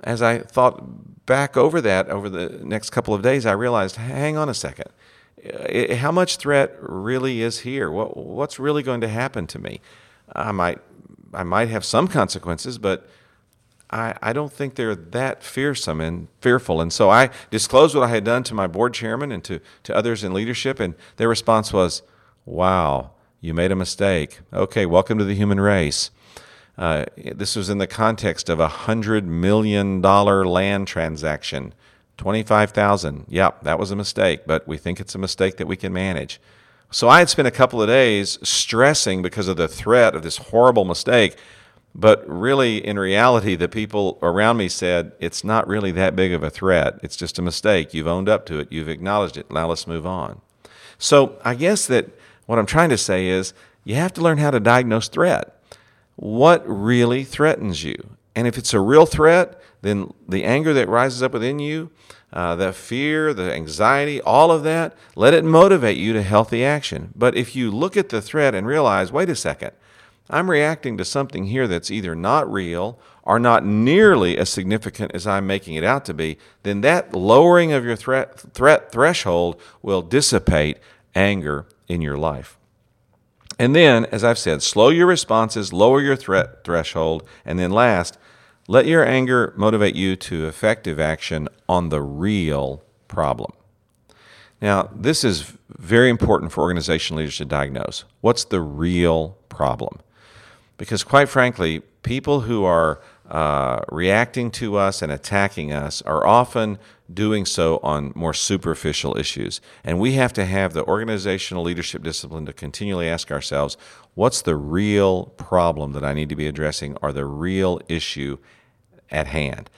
as 0.03 0.23
I 0.23 0.39
thought 0.39 1.27
back 1.27 1.55
over 1.55 1.79
that 1.79 2.09
over 2.09 2.27
the 2.27 2.59
next 2.63 2.89
couple 2.89 3.13
of 3.13 3.21
days, 3.21 3.45
I 3.45 3.51
realized, 3.51 3.97
hang 3.97 4.35
on 4.35 4.49
a 4.49 4.55
second 4.55 4.89
how 5.95 6.11
much 6.11 6.37
threat 6.37 6.75
really 6.79 7.41
is 7.41 7.59
here? 7.59 7.91
What, 7.91 8.15
what's 8.15 8.59
really 8.59 8.83
going 8.83 9.01
to 9.01 9.07
happen 9.07 9.47
to 9.47 9.59
me? 9.59 9.81
I 10.33 10.51
might, 10.51 10.79
I 11.33 11.43
might 11.43 11.69
have 11.69 11.83
some 11.83 12.07
consequences, 12.07 12.77
but 12.77 13.07
I, 13.89 14.15
I 14.21 14.33
don't 14.33 14.51
think 14.51 14.75
they're 14.75 14.95
that 14.95 15.43
fearsome 15.43 16.01
and 16.01 16.27
fearful. 16.41 16.81
And 16.81 16.91
so 16.91 17.09
I 17.09 17.29
disclosed 17.51 17.95
what 17.95 18.03
I 18.03 18.07
had 18.09 18.23
done 18.23 18.43
to 18.43 18.53
my 18.53 18.67
board 18.67 18.93
chairman 18.93 19.31
and 19.31 19.43
to, 19.43 19.59
to 19.83 19.95
others 19.95 20.23
in 20.23 20.33
leadership, 20.33 20.79
and 20.79 20.95
their 21.17 21.29
response 21.29 21.73
was, 21.73 22.01
Wow, 22.45 23.11
you 23.39 23.53
made 23.53 23.71
a 23.71 23.75
mistake. 23.75 24.39
Okay, 24.51 24.85
welcome 24.85 25.17
to 25.17 25.23
the 25.23 25.35
human 25.35 25.59
race. 25.59 26.09
Uh, 26.77 27.05
this 27.17 27.55
was 27.55 27.69
in 27.69 27.77
the 27.77 27.87
context 27.87 28.49
of 28.49 28.59
a 28.59 28.67
$100 28.67 29.25
million 29.25 30.01
land 30.01 30.87
transaction 30.87 31.73
25,000. 32.17 33.25
Yep, 33.27 33.63
that 33.63 33.79
was 33.79 33.91
a 33.91 33.95
mistake, 33.95 34.41
but 34.45 34.67
we 34.67 34.77
think 34.77 34.99
it's 34.99 35.15
a 35.15 35.19
mistake 35.19 35.57
that 35.57 35.67
we 35.67 35.75
can 35.75 35.93
manage. 35.93 36.39
So 36.91 37.09
I 37.09 37.19
had 37.19 37.29
spent 37.29 37.47
a 37.47 37.51
couple 37.51 37.81
of 37.81 37.87
days 37.87 38.37
stressing 38.43 39.21
because 39.21 39.47
of 39.47 39.57
the 39.57 39.67
threat 39.67 40.15
of 40.15 40.21
this 40.21 40.37
horrible 40.37 40.85
mistake, 40.85 41.37
but 41.95 42.23
really, 42.27 42.85
in 42.85 42.97
reality, 42.97 43.55
the 43.55 43.67
people 43.67 44.19
around 44.21 44.57
me 44.57 44.67
said, 44.69 45.11
it's 45.19 45.43
not 45.43 45.67
really 45.67 45.91
that 45.91 46.15
big 46.15 46.33
of 46.33 46.43
a 46.43 46.49
threat. 46.49 46.99
It's 47.03 47.15
just 47.15 47.39
a 47.39 47.41
mistake. 47.41 47.93
You've 47.93 48.07
owned 48.07 48.29
up 48.29 48.45
to 48.47 48.59
it, 48.59 48.71
you've 48.71 48.89
acknowledged 48.89 49.37
it. 49.37 49.51
Now 49.51 49.67
let's 49.67 49.87
move 49.87 50.05
on. 50.05 50.41
So 50.97 51.39
I 51.43 51.55
guess 51.55 51.87
that 51.87 52.09
what 52.45 52.59
I'm 52.59 52.65
trying 52.65 52.89
to 52.89 52.97
say 52.97 53.27
is 53.27 53.53
you 53.83 53.95
have 53.95 54.13
to 54.13 54.21
learn 54.21 54.37
how 54.37 54.51
to 54.51 54.59
diagnose 54.59 55.07
threat. 55.07 55.59
What 56.15 56.63
really 56.67 57.23
threatens 57.23 57.83
you? 57.83 57.95
And 58.35 58.47
if 58.47 58.57
it's 58.57 58.73
a 58.73 58.79
real 58.79 59.05
threat, 59.05 59.61
then 59.83 60.13
the 60.27 60.45
anger 60.45 60.73
that 60.73 60.87
rises 60.87 61.21
up 61.21 61.33
within 61.33 61.59
you, 61.59 61.91
uh, 62.31 62.55
the 62.55 62.73
fear, 62.73 63.33
the 63.33 63.53
anxiety, 63.53 64.19
all 64.21 64.49
of 64.49 64.63
that, 64.63 64.95
let 65.15 65.33
it 65.33 65.43
motivate 65.45 65.97
you 65.97 66.13
to 66.13 66.23
healthy 66.23 66.65
action. 66.65 67.11
But 67.15 67.35
if 67.35 67.55
you 67.55 67.69
look 67.69 67.95
at 67.95 68.09
the 68.09 68.21
threat 68.21 68.55
and 68.55 68.65
realize, 68.65 69.11
wait 69.11 69.29
a 69.29 69.35
second, 69.35 69.71
I'm 70.29 70.49
reacting 70.49 70.97
to 70.97 71.05
something 71.05 71.45
here 71.45 71.67
that's 71.67 71.91
either 71.91 72.15
not 72.15 72.51
real 72.51 72.97
or 73.23 73.39
not 73.39 73.65
nearly 73.65 74.37
as 74.37 74.49
significant 74.49 75.11
as 75.13 75.27
I'm 75.27 75.45
making 75.45 75.75
it 75.75 75.83
out 75.83 76.05
to 76.05 76.13
be, 76.13 76.37
then 76.63 76.81
that 76.81 77.13
lowering 77.13 77.73
of 77.73 77.85
your 77.85 77.97
threat, 77.97 78.39
threat 78.39 78.91
threshold 78.91 79.59
will 79.81 80.01
dissipate 80.01 80.77
anger 81.13 81.67
in 81.87 82.01
your 82.01 82.17
life. 82.17 82.57
And 83.59 83.75
then, 83.75 84.05
as 84.05 84.23
I've 84.23 84.39
said, 84.39 84.63
slow 84.63 84.89
your 84.89 85.07
responses, 85.07 85.71
lower 85.73 86.01
your 86.01 86.15
threat 86.15 86.63
threshold, 86.63 87.27
and 87.45 87.59
then 87.59 87.69
last, 87.69 88.17
let 88.67 88.85
your 88.85 89.05
anger 89.05 89.53
motivate 89.57 89.95
you 89.95 90.15
to 90.15 90.47
effective 90.47 90.99
action 90.99 91.49
on 91.67 91.89
the 91.89 92.01
real 92.01 92.83
problem. 93.07 93.51
Now, 94.61 94.89
this 94.95 95.23
is 95.23 95.53
very 95.69 96.09
important 96.09 96.53
for 96.53 96.61
organization 96.61 97.17
leaders 97.17 97.37
to 97.37 97.45
diagnose. 97.45 98.05
What's 98.21 98.45
the 98.45 98.61
real 98.61 99.37
problem? 99.49 99.99
Because, 100.77 101.03
quite 101.03 101.27
frankly, 101.27 101.81
people 102.03 102.41
who 102.41 102.63
are 102.63 103.01
uh, 103.29 103.81
reacting 103.89 104.51
to 104.51 104.77
us 104.77 105.01
and 105.01 105.11
attacking 105.11 105.73
us 105.73 106.01
are 106.03 106.25
often 106.25 106.77
doing 107.13 107.45
so 107.45 107.79
on 107.83 108.11
more 108.15 108.33
superficial 108.33 109.17
issues. 109.17 109.61
And 109.83 109.99
we 109.99 110.13
have 110.13 110.33
to 110.33 110.45
have 110.45 110.73
the 110.73 110.85
organizational 110.85 111.63
leadership 111.63 112.03
discipline 112.03 112.45
to 112.45 112.53
continually 112.53 113.07
ask 113.07 113.31
ourselves 113.31 113.77
what's 114.15 114.41
the 114.41 114.55
real 114.55 115.25
problem 115.25 115.93
that 115.93 116.03
I 116.03 116.13
need 116.13 116.29
to 116.29 116.35
be 116.35 116.47
addressing 116.47 116.97
or 117.01 117.11
the 117.11 117.25
real 117.25 117.81
issue 117.87 118.37
at 119.09 119.27
hand? 119.27 119.69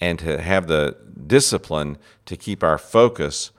And 0.00 0.18
to 0.20 0.40
have 0.40 0.66
the 0.66 0.96
discipline 1.26 1.98
to 2.26 2.36
keep 2.36 2.62
our 2.62 2.78
focus 2.78 3.50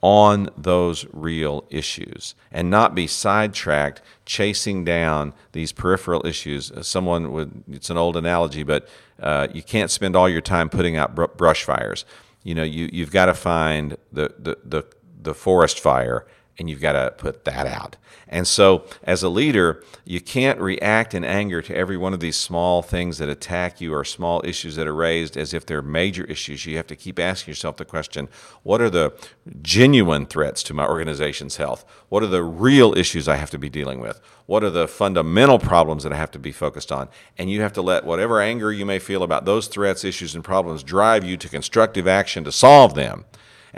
on 0.00 0.48
those 0.56 1.06
real 1.12 1.64
issues 1.70 2.34
and 2.52 2.70
not 2.70 2.94
be 2.94 3.06
sidetracked 3.06 4.00
chasing 4.24 4.84
down 4.84 5.32
these 5.52 5.72
peripheral 5.72 6.24
issues. 6.24 6.70
Uh, 6.70 6.82
someone 6.82 7.32
would, 7.32 7.64
it's 7.68 7.90
an 7.90 7.96
old 7.96 8.16
analogy, 8.16 8.62
but 8.62 8.88
uh, 9.20 9.48
you 9.52 9.62
can't 9.62 9.90
spend 9.90 10.14
all 10.14 10.28
your 10.28 10.40
time 10.40 10.68
putting 10.68 10.96
out 10.96 11.14
br- 11.14 11.24
brush 11.24 11.64
fires. 11.64 12.04
You 12.48 12.54
know, 12.54 12.62
you, 12.62 12.88
you've 12.90 13.10
got 13.10 13.26
to 13.26 13.34
find 13.34 13.98
the, 14.10 14.34
the, 14.38 14.56
the, 14.64 14.84
the 15.20 15.34
forest 15.34 15.78
fire 15.80 16.26
and 16.58 16.68
you've 16.68 16.80
got 16.80 16.92
to 16.92 17.12
put 17.16 17.44
that 17.44 17.66
out. 17.66 17.96
And 18.30 18.46
so, 18.46 18.84
as 19.04 19.22
a 19.22 19.28
leader, 19.28 19.82
you 20.04 20.20
can't 20.20 20.60
react 20.60 21.14
in 21.14 21.24
anger 21.24 21.62
to 21.62 21.74
every 21.74 21.96
one 21.96 22.12
of 22.12 22.20
these 22.20 22.36
small 22.36 22.82
things 22.82 23.18
that 23.18 23.28
attack 23.28 23.80
you 23.80 23.94
or 23.94 24.04
small 24.04 24.42
issues 24.44 24.76
that 24.76 24.86
are 24.86 24.94
raised 24.94 25.36
as 25.36 25.54
if 25.54 25.64
they're 25.64 25.80
major 25.80 26.24
issues. 26.24 26.66
You 26.66 26.76
have 26.76 26.86
to 26.88 26.96
keep 26.96 27.18
asking 27.18 27.52
yourself 27.52 27.76
the 27.76 27.84
question 27.84 28.28
what 28.64 28.82
are 28.82 28.90
the 28.90 29.14
genuine 29.62 30.26
threats 30.26 30.62
to 30.64 30.74
my 30.74 30.86
organization's 30.86 31.56
health? 31.56 31.84
What 32.08 32.22
are 32.22 32.28
the 32.28 32.42
real 32.42 32.92
issues 32.98 33.28
I 33.28 33.36
have 33.36 33.50
to 33.50 33.58
be 33.58 33.70
dealing 33.70 34.00
with? 34.00 34.20
What 34.46 34.64
are 34.64 34.70
the 34.70 34.88
fundamental 34.88 35.58
problems 35.58 36.02
that 36.02 36.12
I 36.12 36.16
have 36.16 36.30
to 36.32 36.38
be 36.38 36.52
focused 36.52 36.90
on? 36.90 37.08
And 37.38 37.50
you 37.50 37.62
have 37.62 37.72
to 37.74 37.82
let 37.82 38.04
whatever 38.04 38.40
anger 38.40 38.72
you 38.72 38.84
may 38.84 38.98
feel 38.98 39.22
about 39.22 39.44
those 39.44 39.68
threats, 39.68 40.04
issues, 40.04 40.34
and 40.34 40.44
problems 40.44 40.82
drive 40.82 41.24
you 41.24 41.36
to 41.38 41.48
constructive 41.48 42.08
action 42.08 42.44
to 42.44 42.52
solve 42.52 42.94
them 42.94 43.24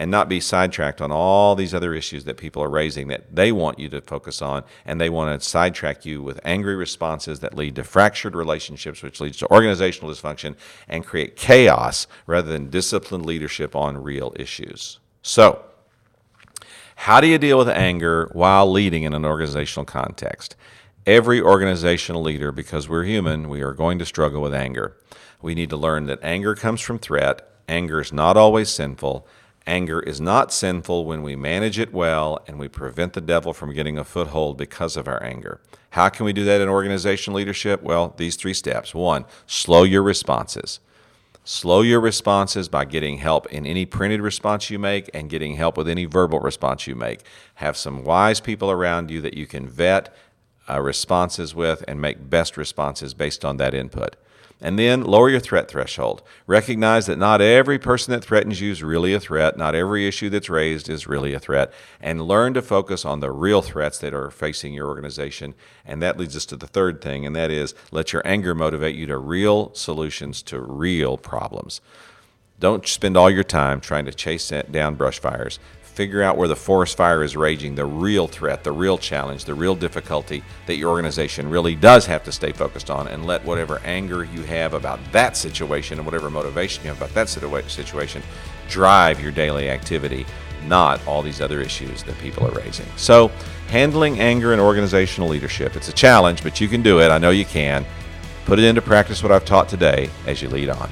and 0.01 0.11
not 0.11 0.31
be 0.31 0.41
sidetracked 0.41 1.03
on 1.03 1.13
all 1.13 1.55
these 1.55 1.75
other 1.75 1.93
issues 1.93 2.25
that 2.25 2.39
people 2.39 2.63
are 2.63 2.71
raising 2.71 3.09
that 3.09 3.37
they 3.37 3.53
want 3.53 3.79
you 3.79 3.87
to 3.87 4.01
focus 4.01 4.41
on 4.41 4.65
and 4.87 4.99
they 4.99 5.11
want 5.11 5.39
to 5.39 5.47
sidetrack 5.47 6.07
you 6.07 6.23
with 6.23 6.41
angry 6.43 6.75
responses 6.75 7.41
that 7.41 7.55
lead 7.55 7.75
to 7.75 7.85
fractured 7.85 8.35
relationships 8.35 9.03
which 9.03 9.21
leads 9.21 9.37
to 9.37 9.51
organizational 9.53 10.11
dysfunction 10.11 10.57
and 10.89 11.05
create 11.05 11.37
chaos 11.37 12.07
rather 12.27 12.51
than 12.51 12.71
disciplined 12.71 13.27
leadership 13.27 13.77
on 13.77 14.03
real 14.03 14.33
issues. 14.37 15.01
So 15.21 15.63
how 16.97 17.21
do 17.21 17.27
you 17.27 17.37
deal 17.37 17.59
with 17.59 17.69
anger 17.69 18.31
while 18.33 18.73
leading 18.73 19.03
in 19.03 19.13
an 19.13 19.27
organizational 19.27 19.85
context? 19.85 20.57
Every 21.05 21.43
organizational 21.43 22.23
leader 22.23 22.53
because 22.53 22.89
we're 22.89 23.05
human 23.05 23.51
we 23.51 23.61
are 23.61 23.75
going 23.75 23.99
to 23.99 24.07
struggle 24.07 24.41
with 24.41 24.55
anger. 24.55 24.97
We 25.43 25.55
need 25.55 25.69
to 25.69 25.77
learn 25.77 26.07
that 26.07 26.21
anger 26.23 26.55
comes 26.55 26.81
from 26.81 26.99
threat. 26.99 27.47
Anger 27.69 28.01
is 28.01 28.15
not 28.15 28.39
always 28.39 28.71
sinful 28.71 29.29
Anger 29.71 30.01
is 30.01 30.21
not 30.21 30.53
sinful 30.53 31.05
when 31.05 31.23
we 31.23 31.37
manage 31.37 31.79
it 31.79 31.93
well 31.93 32.41
and 32.49 32.59
we 32.59 32.67
prevent 32.67 33.13
the 33.13 33.21
devil 33.21 33.53
from 33.53 33.73
getting 33.73 33.97
a 33.97 34.03
foothold 34.03 34.59
because 34.59 34.97
of 34.97 35.07
our 35.07 35.23
anger. 35.23 35.61
How 35.91 36.09
can 36.09 36.27
we 36.27 36.33
do 36.33 36.45
that 36.45 36.61
in 36.61 36.69
organizational 36.69 37.37
leadership? 37.37 37.81
Well, 37.81 38.13
these 38.17 38.35
three 38.35 38.53
steps. 38.53 38.97
One, 38.97 39.27
slow 39.47 39.85
your 39.85 40.03
responses. 40.03 40.81
Slow 41.45 41.83
your 41.83 42.01
responses 42.01 42.69
by 42.69 42.85
getting 42.85 43.19
help 43.19 43.47
in 43.47 43.65
any 43.65 43.87
printed 43.87 44.21
response 44.21 44.71
you 44.71 44.79
make 44.81 45.09
and 45.15 45.31
getting 45.31 45.55
help 45.55 45.77
with 45.77 45.89
any 45.89 46.05
verbal 46.05 46.41
response 46.41 46.89
you 46.89 46.97
make. 46.97 47.21
Have 47.55 47.77
some 47.77 48.03
wise 48.03 48.41
people 48.41 48.73
around 48.73 49.09
you 49.09 49.21
that 49.21 49.35
you 49.35 49.47
can 49.47 49.69
vet 49.69 50.13
uh, 50.69 50.81
responses 50.81 51.55
with 51.55 51.85
and 51.87 52.01
make 52.01 52.29
best 52.29 52.57
responses 52.57 53.15
based 53.15 53.45
on 53.45 53.57
that 53.59 53.73
input. 53.73 54.17
And 54.61 54.79
then 54.79 55.03
lower 55.05 55.31
your 55.31 55.41
threat 55.41 55.69
threshold. 55.69 56.23
Recognize 56.47 57.07
that 57.07 57.19
not 57.19 57.41
every 57.41 57.79
person 57.79 58.13
that 58.13 58.23
threatens 58.23 58.61
you 58.61 58.71
is 58.71 58.83
really 58.83 59.15
a 59.15 59.21
threat. 59.21 59.57
Not 59.57 59.75
every 59.75 60.07
issue 60.07 60.29
that's 60.29 60.51
raised 60.51 60.89
is 60.89 61.07
really 61.07 61.33
a 61.33 61.41
threat. 61.41 61.73
And 62.01 62.29
learn 62.29 62.53
to 62.55 62.63
focus 62.63 63.05
on 63.05 63.21
the 63.21 63.31
real 63.31 63.63
threats 63.63 63.99
that 63.99 64.13
are 64.13 64.31
facing 64.31 64.75
your 64.75 64.89
organization. 64.89 65.55
And 65.87 66.03
that 66.03 66.19
leads 66.19 66.37
us 66.37 66.45
to 66.47 66.57
the 66.57 66.67
third 66.67 67.01
thing, 67.01 67.25
and 67.25 67.35
that 67.37 67.51
is 67.51 67.75
let 67.91 68.13
your 68.13 68.23
anger 68.25 68.55
motivate 68.55 68.97
you 68.97 69.07
to 69.07 69.17
real 69.17 69.75
solutions 69.75 70.43
to 70.43 70.61
real 70.61 71.17
problems. 71.17 71.81
Don't 72.59 72.87
spend 72.87 73.17
all 73.17 73.31
your 73.31 73.43
time 73.43 73.81
trying 73.81 74.05
to 74.05 74.13
chase 74.13 74.53
down 74.71 74.95
brush 74.95 75.19
fires 75.19 75.59
figure 76.01 76.23
out 76.23 76.39
where 76.39 76.49
the 76.49 76.57
forest 76.57 76.97
fire 76.97 77.23
is 77.23 77.37
raging, 77.37 77.75
the 77.75 77.85
real 77.85 78.27
threat, 78.27 78.65
the 78.65 78.73
real 78.73 78.97
challenge, 78.97 79.45
the 79.45 79.53
real 79.53 79.75
difficulty 79.75 80.43
that 80.65 80.77
your 80.77 80.89
organization 80.89 81.51
really 81.51 81.75
does 81.75 82.07
have 82.07 82.25
to 82.25 82.33
stay 82.33 82.53
focused 82.53 82.89
on, 82.89 83.07
and 83.09 83.27
let 83.27 83.45
whatever 83.45 83.83
anger 83.85 84.25
you 84.25 84.43
have 84.45 84.73
about 84.73 84.99
that 85.13 85.37
situation 85.37 85.99
and 85.99 86.07
whatever 86.07 86.31
motivation 86.31 86.83
you 86.83 86.89
have 86.89 86.97
about 86.97 87.13
that 87.13 87.29
situation 87.29 88.23
drive 88.71 89.21
your 89.21 89.31
daily 89.31 89.69
activity, 89.69 90.25
not 90.67 91.07
all 91.07 91.21
these 91.21 91.43
other 91.43 91.61
issues 91.61 92.03
that 92.05 92.17
people 92.17 92.47
are 92.47 92.59
raising. 92.59 92.87
So, 92.97 93.29
handling 93.69 94.21
anger 94.21 94.55
in 94.55 94.59
organizational 94.59 95.29
leadership, 95.29 95.77
it's 95.77 95.91
a 95.91 95.93
challenge, 95.93 96.43
but 96.43 96.63
you 96.63 96.69
can 96.69 96.81
do 96.81 97.03
it. 97.03 97.11
I 97.11 97.19
know 97.19 97.29
you 97.29 97.45
can. 97.45 97.85
Put 98.47 98.59
it 98.59 98.65
into 98.65 98.81
practice 98.81 99.23
what 99.23 99.33
I've 99.33 99.45
taught 99.45 99.69
today 99.69 100.09
as 100.27 100.41
you 100.41 100.49
lead 100.49 100.71
on. 100.71 100.89